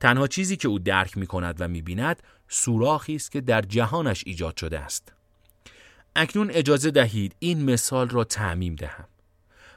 تنها 0.00 0.26
چیزی 0.26 0.56
که 0.56 0.68
او 0.68 0.78
درک 0.78 1.16
می 1.16 1.26
کند 1.26 1.56
و 1.60 1.68
می 1.68 1.82
بیند 1.82 2.22
سوراخی 2.48 3.16
است 3.16 3.32
که 3.32 3.40
در 3.40 3.62
جهانش 3.62 4.22
ایجاد 4.26 4.56
شده 4.56 4.78
است. 4.78 5.12
اکنون 6.16 6.50
اجازه 6.50 6.90
دهید 6.90 7.36
این 7.38 7.64
مثال 7.64 8.08
را 8.08 8.24
تعمیم 8.24 8.74
دهم. 8.74 9.08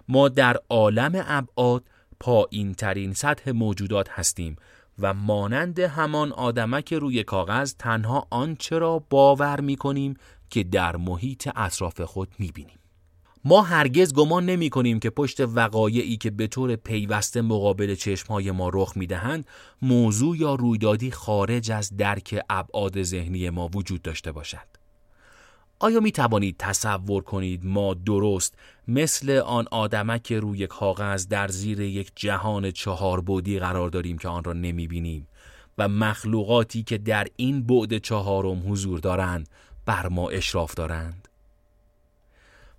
ما 0.07 0.29
در 0.29 0.57
عالم 0.69 1.23
ابعاد 1.27 1.83
پایین 2.19 2.73
ترین 2.73 3.13
سطح 3.13 3.51
موجودات 3.51 4.09
هستیم 4.09 4.55
و 4.99 5.13
مانند 5.13 5.79
همان 5.79 6.31
آدمک 6.31 6.93
روی 6.93 7.23
کاغذ 7.23 7.73
تنها 7.79 8.27
آنچه 8.29 8.77
را 8.77 8.99
باور 9.09 9.61
می 9.61 9.75
کنیم 9.75 10.13
که 10.49 10.63
در 10.63 10.95
محیط 10.95 11.49
اطراف 11.55 12.01
خود 12.01 12.35
می 12.39 12.51
بینیم. 12.51 12.82
ما 13.45 13.61
هرگز 13.61 14.13
گمان 14.13 14.45
نمی 14.45 14.69
کنیم 14.69 14.99
که 14.99 15.09
پشت 15.09 15.39
وقایعی 15.39 16.17
که 16.17 16.31
به 16.31 16.47
طور 16.47 16.75
پیوسته 16.75 17.41
مقابل 17.41 17.95
چشمهای 17.95 18.51
ما 18.51 18.69
رخ 18.73 18.97
می 18.97 19.07
دهند 19.07 19.45
موضوع 19.81 20.37
یا 20.37 20.55
رویدادی 20.55 21.11
خارج 21.11 21.71
از 21.71 21.97
درک 21.97 22.41
ابعاد 22.49 23.03
ذهنی 23.03 23.49
ما 23.49 23.69
وجود 23.73 24.01
داشته 24.01 24.31
باشد. 24.31 24.67
آیا 25.79 25.99
می 25.99 26.11
توانید 26.11 26.55
تصور 26.59 27.23
کنید 27.23 27.65
ما 27.65 27.93
درست 27.93 28.55
مثل 28.87 29.31
آن 29.31 29.67
آدمک 29.71 30.33
روی 30.33 30.67
کاغذ 30.67 31.27
در 31.27 31.47
زیر 31.47 31.79
یک 31.79 32.11
جهان 32.15 32.71
چهار 32.71 33.21
بودی 33.21 33.59
قرار 33.59 33.89
داریم 33.89 34.17
که 34.17 34.27
آن 34.27 34.43
را 34.43 34.53
نمی 34.53 34.87
بینیم 34.87 35.27
و 35.77 35.87
مخلوقاتی 35.87 36.83
که 36.83 36.97
در 36.97 37.27
این 37.35 37.63
بعد 37.63 37.97
چهارم 37.97 38.71
حضور 38.71 38.99
دارند 38.99 39.49
بر 39.85 40.07
ما 40.07 40.29
اشراف 40.29 40.73
دارند؟ 40.73 41.27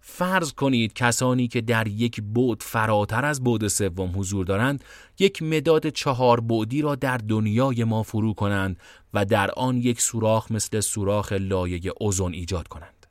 فرض 0.07 0.53
کنید 0.53 0.93
کسانی 0.93 1.49
که 1.49 1.61
در 1.61 1.89
یک 1.89 2.21
بود 2.23 2.63
فراتر 2.63 3.25
از 3.25 3.45
بود 3.45 3.69
سوم 3.69 4.13
حضور 4.17 4.47
دارند 4.47 4.85
یک 5.19 5.43
مداد 5.43 5.89
چهار 5.89 6.41
بودی 6.41 6.83
را 6.83 6.95
در 6.95 7.17
دنیای 7.17 7.85
ما 7.85 8.03
فرو 8.03 8.35
کنند 8.35 8.81
و 9.15 9.25
در 9.25 9.51
آن 9.51 9.77
یک 9.77 10.01
سوراخ 10.01 10.53
مثل 10.53 10.81
سوراخ 10.81 11.33
لایه 11.33 11.81
اوزون 12.01 12.33
ایجاد 12.33 12.69
کنند. 12.69 13.07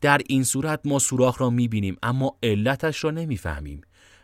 در 0.00 0.20
این 0.28 0.44
صورت 0.44 0.80
ما 0.84 0.98
سوراخ 0.98 1.40
را 1.40 1.50
می‌بینیم 1.50 1.96
اما 2.02 2.36
علتش 2.42 3.04
را 3.04 3.10
نمی‌فهمیم. 3.10 3.80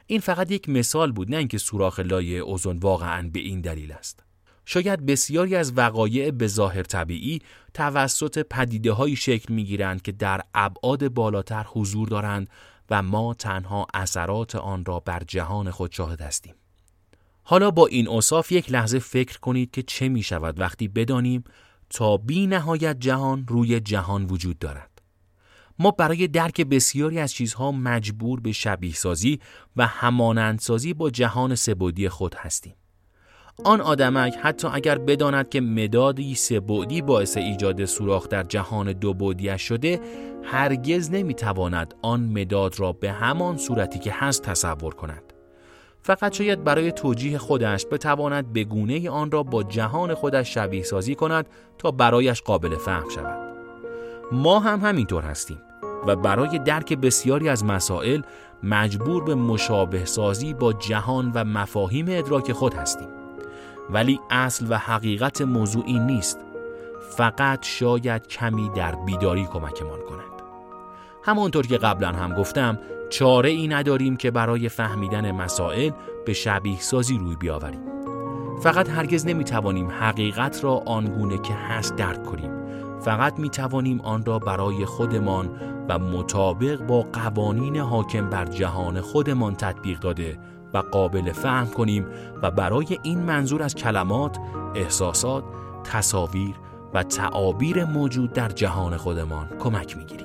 این 0.06 0.20
فقط 0.20 0.50
یک 0.50 0.68
مثال 0.68 1.12
بود 1.12 1.30
نه 1.30 1.36
اینکه 1.36 1.58
سوراخ 1.58 2.00
لایه 2.00 2.38
اوزون 2.38 2.78
واقعا 2.78 3.30
به 3.32 3.40
این 3.40 3.60
دلیل 3.60 3.92
است. 3.92 4.24
شاید 4.66 5.06
بسیاری 5.06 5.56
از 5.56 5.72
وقایع 5.76 6.30
به 6.30 6.46
ظاهر 6.46 6.82
طبیعی 6.82 7.42
توسط 7.74 8.38
پدیده 8.38 8.92
های 8.92 9.16
شکل 9.16 9.54
می 9.54 9.64
گیرند 9.64 10.02
که 10.02 10.12
در 10.12 10.40
ابعاد 10.54 11.08
بالاتر 11.08 11.66
حضور 11.68 12.08
دارند 12.08 12.48
و 12.90 13.02
ما 13.02 13.34
تنها 13.34 13.86
اثرات 13.94 14.54
آن 14.56 14.84
را 14.84 15.00
بر 15.00 15.22
جهان 15.28 15.70
خود 15.70 15.92
شاهد 15.92 16.20
هستیم. 16.20 16.54
حالا 17.42 17.70
با 17.70 17.86
این 17.86 18.08
اصاف 18.08 18.52
یک 18.52 18.72
لحظه 18.72 18.98
فکر 18.98 19.38
کنید 19.38 19.70
که 19.70 19.82
چه 19.82 20.08
می 20.08 20.22
شود 20.22 20.60
وقتی 20.60 20.88
بدانیم 20.88 21.44
تا 21.90 22.16
بی 22.16 22.46
نهایت 22.46 23.00
جهان 23.00 23.46
روی 23.48 23.80
جهان 23.80 24.24
وجود 24.24 24.58
دارد. 24.58 25.02
ما 25.78 25.90
برای 25.90 26.28
درک 26.28 26.60
بسیاری 26.60 27.18
از 27.18 27.32
چیزها 27.32 27.72
مجبور 27.72 28.40
به 28.40 28.52
شبیه 28.52 28.94
سازی 28.94 29.40
و 29.76 29.86
همانندسازی 29.86 30.94
با 30.94 31.10
جهان 31.10 31.54
سبودی 31.54 32.08
خود 32.08 32.34
هستیم. 32.34 32.74
آن 33.64 33.80
آدمک 33.80 34.34
حتی 34.42 34.68
اگر 34.72 34.98
بداند 34.98 35.48
که 35.48 35.60
مدادی 35.60 36.34
سبودی 36.34 37.02
باعث 37.02 37.36
ایجاد 37.36 37.84
سوراخ 37.84 38.28
در 38.28 38.42
جهان 38.42 38.92
دو 38.92 39.14
بودیش 39.14 39.62
شده 39.62 40.00
هرگز 40.42 41.10
نمی‌تواند 41.10 41.94
آن 42.02 42.20
مداد 42.20 42.80
را 42.80 42.92
به 42.92 43.12
همان 43.12 43.56
صورتی 43.56 43.98
که 43.98 44.12
هست 44.12 44.42
تصور 44.42 44.94
کند. 44.94 45.22
فقط 46.02 46.32
شاید 46.32 46.64
برای 46.64 46.92
توجیه 46.92 47.38
خودش 47.38 47.86
بتواند 47.92 48.52
به 48.52 48.64
گونه 48.64 49.10
آن 49.10 49.30
را 49.30 49.42
با 49.42 49.62
جهان 49.62 50.14
خودش 50.14 50.54
شبیه 50.54 50.82
سازی 50.82 51.14
کند 51.14 51.46
تا 51.78 51.90
برایش 51.90 52.42
قابل 52.42 52.76
فهم 52.76 53.08
شود. 53.08 53.56
ما 54.32 54.60
هم 54.60 54.80
همینطور 54.80 55.22
هستیم 55.22 55.58
و 56.06 56.16
برای 56.16 56.58
درک 56.58 56.92
بسیاری 56.92 57.48
از 57.48 57.64
مسائل 57.64 58.22
مجبور 58.62 59.24
به 59.24 59.34
مشابه 59.34 60.04
سازی 60.04 60.54
با 60.54 60.72
جهان 60.72 61.32
و 61.34 61.44
مفاهیم 61.44 62.06
ادراک 62.08 62.52
خود 62.52 62.74
هستیم. 62.74 63.21
ولی 63.92 64.20
اصل 64.30 64.66
و 64.68 64.78
حقیقت 64.78 65.42
موضوع 65.42 65.84
این 65.86 66.06
نیست. 66.06 66.38
فقط 67.16 67.66
شاید 67.66 68.26
کمی 68.26 68.70
در 68.76 68.94
بیداری 68.94 69.44
کمکمان 69.46 70.00
کند. 70.00 70.42
همانطور 71.24 71.66
که 71.66 71.78
قبلا 71.78 72.08
هم 72.08 72.34
گفتم 72.34 72.78
چاره 73.10 73.50
ای 73.50 73.68
نداریم 73.68 74.16
که 74.16 74.30
برای 74.30 74.68
فهمیدن 74.68 75.30
مسائل 75.30 75.90
به 76.26 76.32
شبیه 76.32 76.80
سازی 76.80 77.18
روی 77.18 77.36
بیاوریم. 77.36 77.80
فقط 78.62 78.88
هرگز 78.88 79.26
نمی 79.26 79.44
توانیم 79.44 79.90
حقیقت 79.90 80.64
را 80.64 80.82
آنگونه 80.86 81.38
که 81.38 81.54
هست 81.54 81.96
درک 81.96 82.24
کنیم. 82.24 82.50
فقط 83.00 83.38
می 83.38 83.50
توانیم 83.50 84.00
آن 84.00 84.24
را 84.24 84.38
برای 84.38 84.84
خودمان 84.84 85.50
و 85.88 85.98
مطابق 85.98 86.86
با 86.86 87.02
قوانین 87.02 87.76
حاکم 87.76 88.30
بر 88.30 88.44
جهان 88.44 89.00
خودمان 89.00 89.54
تطبیق 89.54 89.98
داده 89.98 90.38
و 90.74 90.78
قابل 90.78 91.32
فهم 91.32 91.66
کنیم 91.66 92.06
و 92.42 92.50
برای 92.50 92.98
این 93.02 93.18
منظور 93.18 93.62
از 93.62 93.74
کلمات، 93.74 94.38
احساسات، 94.74 95.44
تصاویر 95.84 96.54
و 96.94 97.02
تعابیر 97.02 97.84
موجود 97.84 98.32
در 98.32 98.48
جهان 98.48 98.96
خودمان 98.96 99.48
کمک 99.58 99.96
می‌گیریم. 99.96 100.21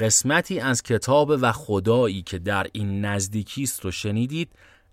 قسمتی 0.00 0.60
از 0.60 0.82
کتاب 0.82 1.32
و 1.40 1.52
خدایی 1.52 2.22
که 2.22 2.38
در 2.38 2.66
این 2.72 3.04
نزدیکی 3.04 3.62
است 3.62 3.84
رو 3.84 3.90
شنیدید 3.90 4.52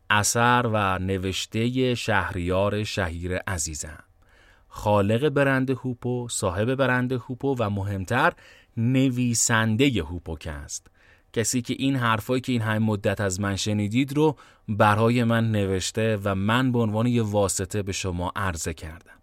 اثر 0.10 0.70
و 0.74 1.00
نوشته 1.00 1.96
شهریار 1.96 2.84
شهیر 2.84 3.38
عزیزم. 3.38 4.04
خالق 4.68 5.30
برند 5.30 5.70
هوپو 5.70 6.28
صاحب 6.30 6.76
برند 6.76 7.12
هوپو 7.12 7.56
و 7.60 7.70
مهمتر 7.70 8.34
نویسنده 8.78 10.04
هوپوک 10.04 10.48
است. 10.52 10.88
کسی 11.34 11.62
که 11.62 11.76
این 11.78 11.96
حرفایی 11.96 12.42
که 12.42 12.52
این 12.52 12.62
همه 12.62 12.80
مدت 12.80 13.22
از 13.22 13.40
من 13.40 13.56
شنیدید 13.56 14.18
رو 14.18 14.36
برای 14.68 15.24
من 15.24 15.52
نوشته 15.52 16.20
و 16.24 16.36
من 16.36 16.72
به 16.72 16.80
عنوان 16.80 17.08
یه 17.08 17.24
واسطه 17.24 17.84
به 17.84 17.92
شما 17.92 18.32
عرضه 18.36 18.74
کردم. 18.74 19.16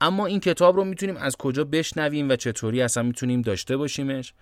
اما 0.00 0.26
این 0.26 0.40
کتاب 0.40 0.76
رو 0.76 0.84
می‌تونیم 0.84 1.16
از 1.16 1.36
کجا 1.36 1.64
بشنویم 1.64 2.28
و 2.28 2.36
چطوری 2.36 2.82
اصلا 2.82 3.02
می‌تونیم 3.02 3.42
داشته 3.42 3.76
باشیمش؟ 3.76 4.34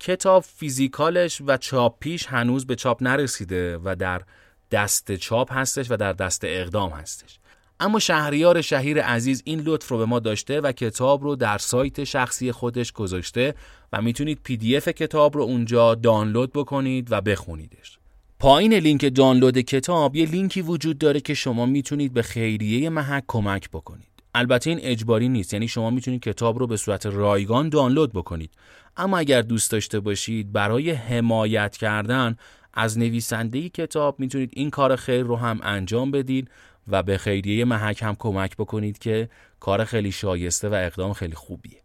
کتاب 0.00 0.42
physical 0.42 1.22
ش 1.22 1.42
و 1.46 1.56
چاپیش 1.56 2.26
هنوز 2.26 2.66
به 2.66 2.76
چاپ 2.76 3.02
نرسیده 3.02 3.78
و 3.84 3.96
در 3.98 4.22
دست 4.70 5.16
چاپ 5.16 5.52
هستش 5.52 5.90
و 5.90 5.96
در 5.96 6.12
دست 6.12 6.40
اقدام 6.44 6.90
هستش 6.90 7.38
اما 7.80 7.98
شهریار 7.98 8.60
شهیر 8.60 9.02
عزیز 9.02 9.42
این 9.44 9.60
لطف 9.60 9.88
رو 9.88 9.98
به 9.98 10.04
ما 10.04 10.20
داشته 10.20 10.60
و 10.60 10.72
کتاب 10.72 11.22
رو 11.22 11.36
در 11.36 11.58
سایت 11.58 12.04
شخصی 12.04 12.52
خودش 12.52 12.92
گذاشته 12.92 13.54
و 13.92 14.02
می‌تونید 14.02 14.40
PDF 14.44 14.88
کتاب 14.88 15.36
رو 15.36 15.42
اونجا 15.42 15.94
دانلود 15.94 16.52
بکنید 16.52 17.12
و 17.12 17.20
بخونیدش. 17.20 17.98
پایین 18.38 18.74
لینک 18.74 19.14
دانلود 19.14 19.58
کتاب 19.58 20.16
یه 20.16 20.26
لینکی 20.26 20.62
وجود 20.62 20.98
داره 20.98 21.20
که 21.20 21.34
شما 21.34 21.66
می‌تونید 21.66 22.12
به 22.12 22.22
خیریه 22.22 22.90
محک 22.90 23.24
کمک 23.26 23.70
بکنید. 23.70 24.08
البته 24.34 24.70
این 24.70 24.78
اجباری 24.82 25.28
نیست 25.28 25.52
یعنی 25.52 25.68
شما 25.68 25.90
می‌تونید 25.90 26.22
کتاب 26.22 26.58
رو 26.58 26.66
به 26.66 26.76
صورت 26.76 27.06
رایگان 27.06 27.68
دانلود 27.68 28.12
بکنید 28.12 28.50
اما 28.96 29.18
اگر 29.18 29.42
دوست 29.42 29.70
داشته 29.70 30.00
باشید 30.00 30.52
برای 30.52 30.90
حمایت 30.90 31.76
کردن 31.76 32.36
از 32.74 32.98
نویسنده 32.98 33.68
کتاب 33.68 34.20
می‌تونید 34.20 34.50
این 34.52 34.70
کار 34.70 34.96
خیر 34.96 35.22
رو 35.22 35.36
هم 35.36 35.60
انجام 35.62 36.10
بدید 36.10 36.50
و 36.88 37.02
به 37.02 37.18
خیریه 37.18 37.64
محک 37.64 38.02
هم 38.02 38.16
کمک 38.18 38.56
بکنید 38.56 38.98
که 38.98 39.28
کار 39.60 39.84
خیلی 39.84 40.12
شایسته 40.12 40.68
و 40.68 40.74
اقدام 40.74 41.12
خیلی 41.12 41.34
خوبیه. 41.34 41.80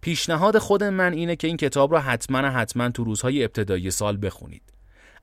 پیشنهاد 0.00 0.58
خود 0.58 0.84
من 0.84 1.12
اینه 1.12 1.36
که 1.36 1.46
این 1.46 1.56
کتاب 1.56 1.92
رو 1.92 1.98
حتما 1.98 2.38
حتما 2.38 2.90
تو 2.90 3.04
روزهای 3.04 3.44
ابتدایی 3.44 3.90
سال 3.90 4.18
بخونید. 4.22 4.62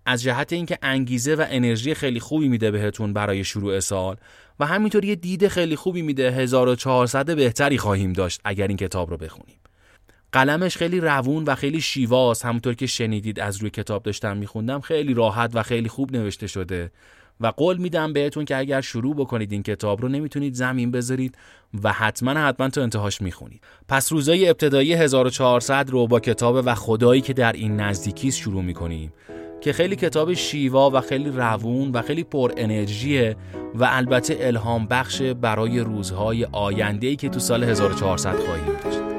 از 0.05 0.23
جهت 0.23 0.53
اینکه 0.53 0.77
انگیزه 0.81 1.35
و 1.35 1.45
انرژی 1.49 1.93
خیلی 1.93 2.19
خوبی 2.19 2.47
میده 2.47 2.71
بهتون 2.71 3.13
برای 3.13 3.43
شروع 3.43 3.79
سال 3.79 4.15
و 4.59 4.65
همینطور 4.65 5.05
یه 5.05 5.15
دید 5.15 5.47
خیلی 5.47 5.75
خوبی 5.75 6.01
میده 6.01 6.31
1400 6.31 7.35
بهتری 7.35 7.77
خواهیم 7.77 8.13
داشت 8.13 8.41
اگر 8.43 8.67
این 8.67 8.77
کتاب 8.77 9.09
رو 9.09 9.17
بخونیم 9.17 9.57
قلمش 10.35 10.77
خیلی 10.77 10.99
روون 10.99 11.43
و 11.43 11.55
خیلی 11.55 11.81
شیواست. 11.81 12.45
همونطور 12.45 12.73
که 12.73 12.87
شنیدید 12.87 13.39
از 13.39 13.57
روی 13.57 13.69
کتاب 13.69 14.03
داشتم 14.03 14.37
میخوندم 14.37 14.79
خیلی 14.79 15.13
راحت 15.13 15.51
و 15.53 15.63
خیلی 15.63 15.89
خوب 15.89 16.15
نوشته 16.15 16.47
شده. 16.47 16.91
و 17.41 17.47
قول 17.47 17.77
میدم 17.77 18.13
بهتون 18.13 18.45
که 18.45 18.57
اگر 18.57 18.81
شروع 18.81 19.15
بکنید 19.15 19.51
این 19.51 19.63
کتاب 19.63 20.01
رو 20.01 20.07
نمی‌تونید 20.07 20.53
زمین 20.53 20.91
بذارید 20.91 21.35
و 21.83 21.91
حتما 21.91 22.31
حتما 22.31 22.69
تا 22.69 22.81
انتهاش 22.81 23.21
می‌خونید. 23.21 23.61
پس 23.87 24.11
روزای 24.11 24.49
ابتدایی 24.49 24.93
1400 24.93 25.89
رو 25.89 26.07
با 26.07 26.19
کتاب 26.19 26.61
و 26.65 26.75
خدایی 26.75 27.21
که 27.21 27.33
در 27.33 27.53
این 27.53 27.79
نزدیکی 27.79 28.31
شروع 28.31 28.63
می‌کنیم 28.63 29.13
که 29.61 29.73
خیلی 29.73 29.95
کتاب 29.95 30.33
شیوا 30.33 30.89
و 30.89 31.01
خیلی 31.01 31.29
روون 31.29 31.91
و 31.91 32.01
خیلی 32.01 32.23
پر 32.23 32.51
انرژیه 32.57 33.35
و 33.75 33.87
البته 33.91 34.37
الهام 34.39 34.87
بخش 34.87 35.21
برای 35.21 35.79
روزهای 35.79 36.45
آینده 36.51 37.15
که 37.15 37.29
تو 37.29 37.39
سال 37.39 37.63
1400 37.63 38.35
خواهیم 38.35 38.65
داشت. 38.83 39.14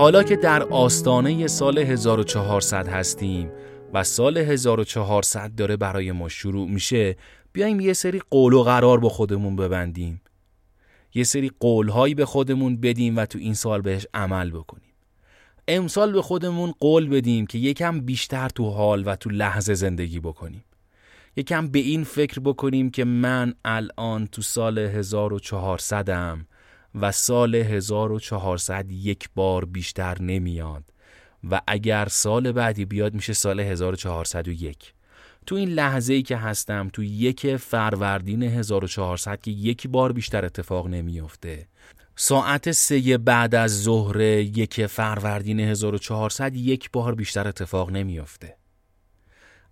حالا 0.00 0.22
که 0.22 0.36
در 0.36 0.62
آستانه 0.62 1.46
سال 1.46 1.78
1400 1.78 2.88
هستیم 2.88 3.50
و 3.94 4.04
سال 4.04 4.38
1400 4.38 5.54
داره 5.54 5.76
برای 5.76 6.12
ما 6.12 6.28
شروع 6.28 6.68
میشه 6.68 7.16
بیایم 7.52 7.80
یه 7.80 7.92
سری 7.92 8.22
قول 8.30 8.52
و 8.52 8.62
قرار 8.62 9.00
با 9.00 9.08
خودمون 9.08 9.56
ببندیم. 9.56 10.22
یه 11.14 11.24
سری 11.24 11.50
قولهایی 11.60 12.14
به 12.14 12.24
خودمون 12.24 12.76
بدیم 12.76 13.16
و 13.16 13.26
تو 13.26 13.38
این 13.38 13.54
سال 13.54 13.80
بهش 13.80 14.06
عمل 14.14 14.50
بکنیم. 14.50 14.92
امسال 15.68 16.12
به 16.12 16.22
خودمون 16.22 16.74
قول 16.80 17.08
بدیم 17.08 17.46
که 17.46 17.58
یکم 17.58 18.00
بیشتر 18.00 18.48
تو 18.48 18.70
حال 18.70 19.02
و 19.06 19.16
تو 19.16 19.30
لحظه 19.30 19.74
زندگی 19.74 20.20
بکنیم. 20.20 20.64
یکم 21.36 21.68
به 21.68 21.78
این 21.78 22.04
فکر 22.04 22.40
بکنیم 22.40 22.90
که 22.90 23.04
من 23.04 23.54
الان 23.64 24.26
تو 24.26 24.42
سال 24.42 24.78
1400 24.78 26.10
م 26.10 26.46
و 26.94 27.12
سال 27.12 27.54
1400 27.54 28.90
یک 28.90 29.28
بار 29.34 29.64
بیشتر 29.64 30.22
نمیاد 30.22 30.84
و 31.50 31.60
اگر 31.66 32.08
سال 32.08 32.52
بعدی 32.52 32.84
بیاد 32.84 33.14
میشه 33.14 33.32
سال 33.32 33.60
1401 33.60 34.94
تو 35.46 35.54
این 35.54 35.68
لحظه 35.68 36.12
ای 36.12 36.22
که 36.22 36.36
هستم 36.36 36.88
تو 36.92 37.02
یک 37.02 37.56
فروردین 37.56 38.42
1400 38.42 39.40
که 39.40 39.50
یک 39.50 39.88
بار 39.88 40.12
بیشتر 40.12 40.44
اتفاق 40.44 40.86
نمیافته 40.86 41.66
ساعت 42.22 42.72
سه 42.72 43.18
بعد 43.18 43.54
از 43.54 43.82
ظهر 43.82 44.20
یک 44.20 44.86
فروردین 44.86 45.60
1400 45.60 46.56
یک 46.56 46.90
بار 46.90 47.14
بیشتر 47.14 47.48
اتفاق 47.48 47.90
نمیافته. 47.90 48.56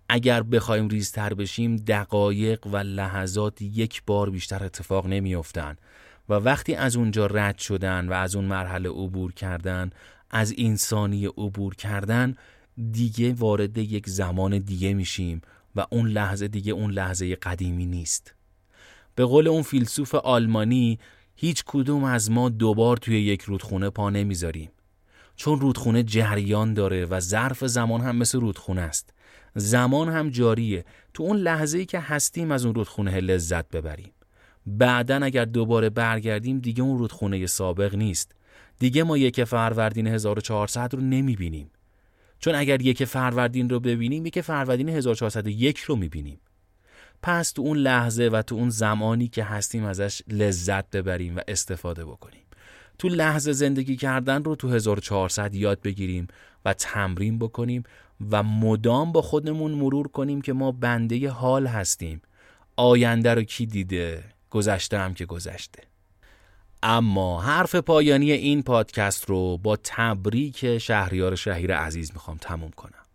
اگر 0.09 0.43
بخوایم 0.43 0.87
ریزتر 0.87 1.33
بشیم 1.33 1.75
دقایق 1.75 2.67
و 2.67 2.77
لحظات 2.77 3.61
یک 3.61 4.03
بار 4.05 4.29
بیشتر 4.29 4.63
اتفاق 4.63 5.07
نمیافتن. 5.07 5.75
و 6.29 6.33
وقتی 6.33 6.75
از 6.75 6.95
اونجا 6.95 7.25
رد 7.25 7.57
شدن 7.57 8.09
و 8.09 8.13
از 8.13 8.35
اون 8.35 8.45
مرحله 8.45 8.89
عبور 8.89 9.33
کردن 9.33 9.89
از 10.29 10.53
انسانی 10.57 11.25
عبور 11.25 11.75
کردن 11.75 12.35
دیگه 12.91 13.33
وارد 13.33 13.77
یک 13.77 14.09
زمان 14.09 14.59
دیگه 14.59 14.93
میشیم 14.93 15.41
و 15.75 15.85
اون 15.89 16.07
لحظه 16.07 16.47
دیگه 16.47 16.71
اون 16.73 16.91
لحظه 16.91 17.35
قدیمی 17.35 17.85
نیست. 17.85 18.33
به 19.15 19.25
قول 19.25 19.47
اون 19.47 19.61
فیلسوف 19.61 20.15
آلمانی 20.15 20.99
هیچ 21.35 21.63
کدوم 21.67 22.03
از 22.03 22.31
ما 22.31 22.49
دوبار 22.49 22.97
توی 22.97 23.21
یک 23.21 23.41
رودخونه 23.41 23.89
پا 23.89 24.09
نمی‌ذاریم. 24.09 24.71
چون 25.35 25.59
رودخونه 25.59 26.03
جریان 26.03 26.73
داره 26.73 27.05
و 27.05 27.19
ظرف 27.19 27.65
زمان 27.65 28.01
هم 28.01 28.15
مثل 28.15 28.39
رودخونه 28.39 28.81
است. 28.81 29.13
زمان 29.55 30.09
هم 30.09 30.29
جاریه. 30.29 30.85
تو 31.13 31.23
اون 31.23 31.37
لحظه 31.37 31.77
ای 31.77 31.85
که 31.85 31.99
هستیم 31.99 32.51
از 32.51 32.65
اون 32.65 32.75
رودخونه 32.75 33.19
لذت 33.19 33.69
ببریم. 33.69 34.11
بعدا 34.77 35.15
اگر 35.15 35.45
دوباره 35.45 35.89
برگردیم 35.89 36.59
دیگه 36.59 36.83
اون 36.83 36.97
رودخونه 36.97 37.45
سابق 37.45 37.95
نیست. 37.95 38.35
دیگه 38.79 39.03
ما 39.03 39.17
یک 39.17 39.43
فروردین 39.43 40.07
1400 40.07 40.93
رو 40.93 41.01
نمی‌بینیم. 41.01 41.71
چون 42.39 42.55
اگر 42.55 42.81
یک 42.81 43.05
فروردین 43.05 43.69
رو 43.69 43.79
ببینیم 43.79 44.25
یک 44.25 44.41
فروردین 44.41 44.89
1401 44.89 45.79
رو 45.79 45.95
می‌بینیم. 45.95 46.39
پس 47.21 47.51
تو 47.51 47.61
اون 47.61 47.77
لحظه 47.77 48.23
و 48.23 48.41
تو 48.41 48.55
اون 48.55 48.69
زمانی 48.69 49.27
که 49.27 49.43
هستیم 49.43 49.85
ازش 49.85 50.21
لذت 50.27 50.89
ببریم 50.89 51.35
و 51.35 51.41
استفاده 51.47 52.05
بکنیم. 52.05 52.41
تو 52.97 53.09
لحظه 53.09 53.51
زندگی 53.51 53.95
کردن 53.95 54.43
رو 54.43 54.55
تو 54.55 54.69
1400 54.69 55.55
یاد 55.55 55.81
بگیریم 55.81 56.27
و 56.65 56.73
تمرین 56.73 57.39
بکنیم 57.39 57.83
و 58.31 58.43
مدام 58.43 59.11
با 59.11 59.21
خودمون 59.21 59.71
مرور 59.71 60.07
کنیم 60.07 60.41
که 60.41 60.53
ما 60.53 60.71
بنده 60.71 61.29
حال 61.29 61.67
هستیم. 61.67 62.21
آینده 62.75 63.33
رو 63.33 63.43
کی 63.43 63.65
دیده؟ 63.65 64.23
گذشته 64.49 64.97
هم 64.97 65.13
که 65.13 65.25
گذشته. 65.25 65.83
اما 66.83 67.41
حرف 67.41 67.75
پایانی 67.75 68.31
این 68.31 68.63
پادکست 68.63 69.25
رو 69.25 69.57
با 69.57 69.77
تبریک 69.83 70.77
شهریار 70.77 71.35
شهیر 71.35 71.75
عزیز 71.75 72.11
می‌خوام 72.13 72.37
تموم 72.37 72.71
کنم. 72.71 73.05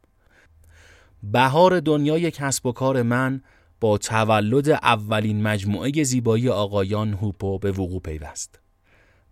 بهار 1.23 1.81
دنیای 1.81 2.31
کسب 2.31 2.67
و 2.67 2.73
کار 2.73 3.03
من 3.03 3.43
با 3.81 3.99
تولد 3.99 4.69
اولین 4.69 5.43
مجموعه 5.43 6.03
زیبایی 6.05 6.49
آقایان 6.49 7.13
هوپو 7.13 7.59
به 7.59 7.73
وقوع 7.73 8.01
پیوست 8.01 8.61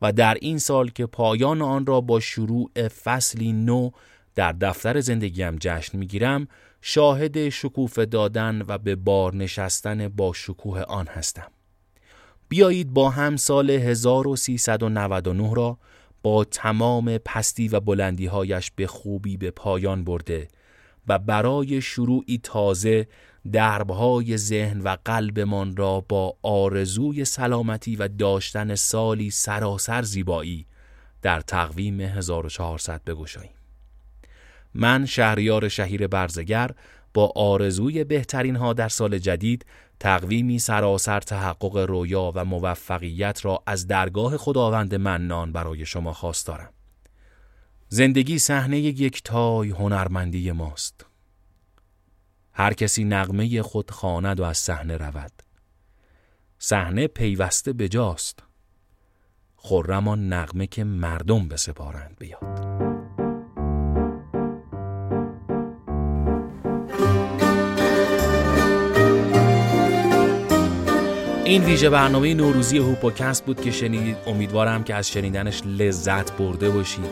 و 0.02 0.12
در 0.12 0.34
این 0.40 0.58
سال 0.58 0.88
که 0.88 1.06
پایان 1.06 1.62
آن 1.62 1.86
را 1.86 2.00
با 2.00 2.20
شروع 2.20 2.88
فصلی 2.88 3.52
نو 3.52 3.90
در 4.34 4.52
دفتر 4.52 5.00
زندگیم 5.00 5.56
جشن 5.60 5.98
می‌گیرم 5.98 6.48
شاهد 6.80 7.48
شکوفه 7.48 8.04
دادن 8.04 8.62
و 8.68 8.78
به 8.78 8.96
بار 8.96 9.34
نشستن 9.34 10.08
با 10.08 10.32
شکوه 10.32 10.80
آن 10.80 11.06
هستم. 11.06 11.50
بیایید 12.52 12.92
با 12.92 13.10
هم 13.10 13.36
سال 13.36 13.70
1399 13.70 15.54
را 15.54 15.78
با 16.22 16.44
تمام 16.44 17.18
پستی 17.18 17.68
و 17.68 17.80
بلندی 17.80 18.26
هایش 18.26 18.70
به 18.70 18.86
خوبی 18.86 19.36
به 19.36 19.50
پایان 19.50 20.04
برده 20.04 20.48
و 21.08 21.18
برای 21.18 21.80
شروعی 21.80 22.40
تازه 22.42 23.06
دربهای 23.52 24.36
ذهن 24.36 24.80
و 24.80 24.96
قلبمان 25.04 25.76
را 25.76 26.00
با 26.00 26.36
آرزوی 26.42 27.24
سلامتی 27.24 27.96
و 27.96 28.08
داشتن 28.08 28.74
سالی 28.74 29.30
سراسر 29.30 30.02
زیبایی 30.02 30.66
در 31.22 31.40
تقویم 31.40 32.00
1400 32.00 33.04
بگشاییم. 33.04 33.52
من 34.74 35.06
شهریار 35.06 35.68
شهیر 35.68 36.06
برزگر 36.06 36.70
با 37.14 37.32
آرزوی 37.36 38.04
بهترین 38.04 38.56
ها 38.56 38.72
در 38.72 38.88
سال 38.88 39.18
جدید 39.18 39.66
تقویمی 40.02 40.58
سراسر 40.58 41.20
تحقق 41.20 41.76
رویا 41.76 42.32
و 42.34 42.44
موفقیت 42.44 43.44
را 43.44 43.62
از 43.66 43.86
درگاه 43.86 44.36
خداوند 44.36 44.94
منان 44.94 45.52
برای 45.52 45.86
شما 45.86 46.12
خواست 46.12 46.46
دارم. 46.46 46.72
زندگی 47.88 48.38
صحنه 48.38 48.78
یک 48.78 49.22
تای 49.22 49.70
هنرمندی 49.70 50.52
ماست. 50.52 51.06
هر 52.52 52.72
کسی 52.72 53.04
نغمه 53.04 53.62
خود 53.62 53.90
خواند 53.90 54.40
و 54.40 54.44
از 54.44 54.58
صحنه 54.58 54.96
رود. 54.96 55.32
صحنه 56.58 57.06
پیوسته 57.06 57.72
بجاست. 57.72 58.42
خرم 59.56 60.08
آن 60.08 60.32
نغمه 60.32 60.66
که 60.66 60.84
مردم 60.84 61.48
بسپارند 61.48 62.16
بیاد. 62.18 62.81
این 71.52 71.64
ویژه 71.64 71.90
برنامه 71.90 72.34
نوروزی 72.34 72.78
هوپوکست 72.78 73.46
بود 73.46 73.60
که 73.60 73.70
شنیدید 73.70 74.16
امیدوارم 74.26 74.84
که 74.84 74.94
از 74.94 75.08
شنیدنش 75.08 75.62
لذت 75.78 76.32
برده 76.32 76.70
باشید. 76.70 77.04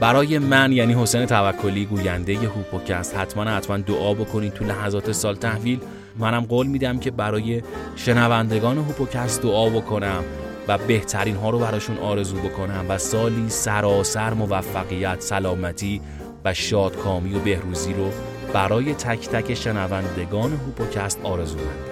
برای 0.00 0.38
من 0.38 0.72
یعنی 0.72 0.94
حسین 0.94 1.26
توکلی 1.26 1.84
گوینده 1.84 2.34
هوپوکست 2.34 3.16
حتما 3.16 3.44
حتما 3.44 3.76
دعا 3.76 4.14
بکنید 4.14 4.52
تو 4.52 4.64
لحظات 4.64 5.12
سال 5.12 5.34
تحویل. 5.34 5.80
منم 6.18 6.40
قول 6.40 6.66
میدم 6.66 6.98
که 6.98 7.10
برای 7.10 7.62
شنوندگان 7.96 8.78
هوپوکست 8.78 9.42
دعا 9.42 9.68
بکنم 9.68 10.24
و 10.68 10.78
بهترین 10.78 11.36
ها 11.36 11.50
رو 11.50 11.58
براشون 11.58 11.98
آرزو 11.98 12.36
بکنم 12.36 12.84
و 12.88 12.98
سالی 12.98 13.48
سراسر 13.48 14.34
موفقیت 14.34 15.20
سلامتی 15.20 16.00
و 16.44 16.54
شادکامی 16.54 17.34
و 17.34 17.38
بهروزی 17.38 17.94
رو 17.94 18.10
برای 18.52 18.94
تک 18.94 19.28
تک 19.28 19.54
شنوندگان 19.54 20.52
هوپوکست 20.52 21.20
آرزو 21.22 21.58
مندم 21.58 21.85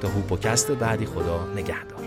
تا 0.00 0.08
هوپوکست 0.08 0.70
بعدی 0.70 1.06
خدا 1.06 1.46
نگهدار. 1.56 1.97